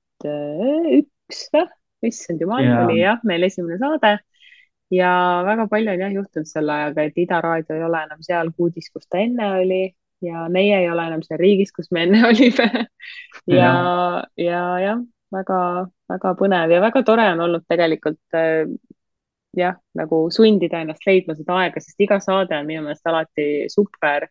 [0.98, 1.44] üks,
[2.08, 4.16] issand jumal yeah., oli jah, meil esimene saade.
[4.90, 5.12] ja
[5.46, 8.90] väga palju on jah juhtunud selle ajaga, et Ida Raadio ei ole enam seal kuudis,
[8.90, 9.82] kus ta enne oli
[10.24, 12.86] ja meie ei ole enam seal riigis, kus me enne olime
[13.46, 13.72] ja
[14.40, 15.04] ja jah,
[15.34, 18.38] väga-väga põnev ja väga tore on olnud tegelikult
[19.56, 24.28] jah, nagu sundida ennast leidma seda aega, sest iga saade on minu meelest alati super,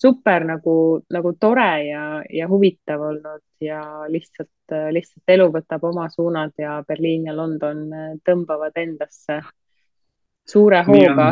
[0.00, 0.76] super nagu,
[1.12, 3.80] nagu tore ja, ja huvitav olnud ja
[4.10, 4.52] lihtsalt,
[4.96, 7.86] lihtsalt elu võtab oma suunad ja Berliin ja London
[8.24, 9.40] tõmbavad endasse
[10.44, 11.30] suure hooga.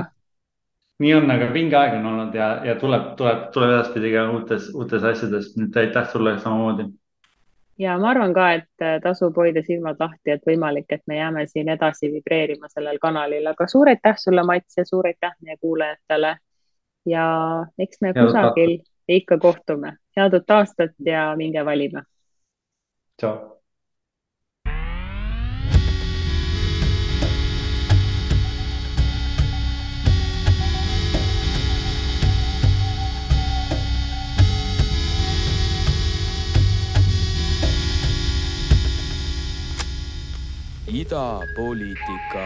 [1.03, 4.71] nii on, aga vinge aeg on olnud ja, ja tuleb, tuleb, tuleb edaspidi ka uutes,
[4.77, 6.87] uutes asjades, aitäh sulle samamoodi
[7.83, 11.47] ja ma arvan ka, et äh, tasub hoida silmad lahti, et võimalik, et me jääme
[11.51, 16.37] siin edasi vibreerima sellel kanalil, aga suur aitäh sulle, Mats ja suur aitäh meie kuulajatele.
[17.07, 17.24] ja
[17.78, 18.76] eks me Head kusagil
[19.09, 19.97] ikka kohtume.
[20.16, 22.05] head uut aastat ja minge valima.
[23.18, 23.62] tšau.
[41.01, 42.43] Idapoliitika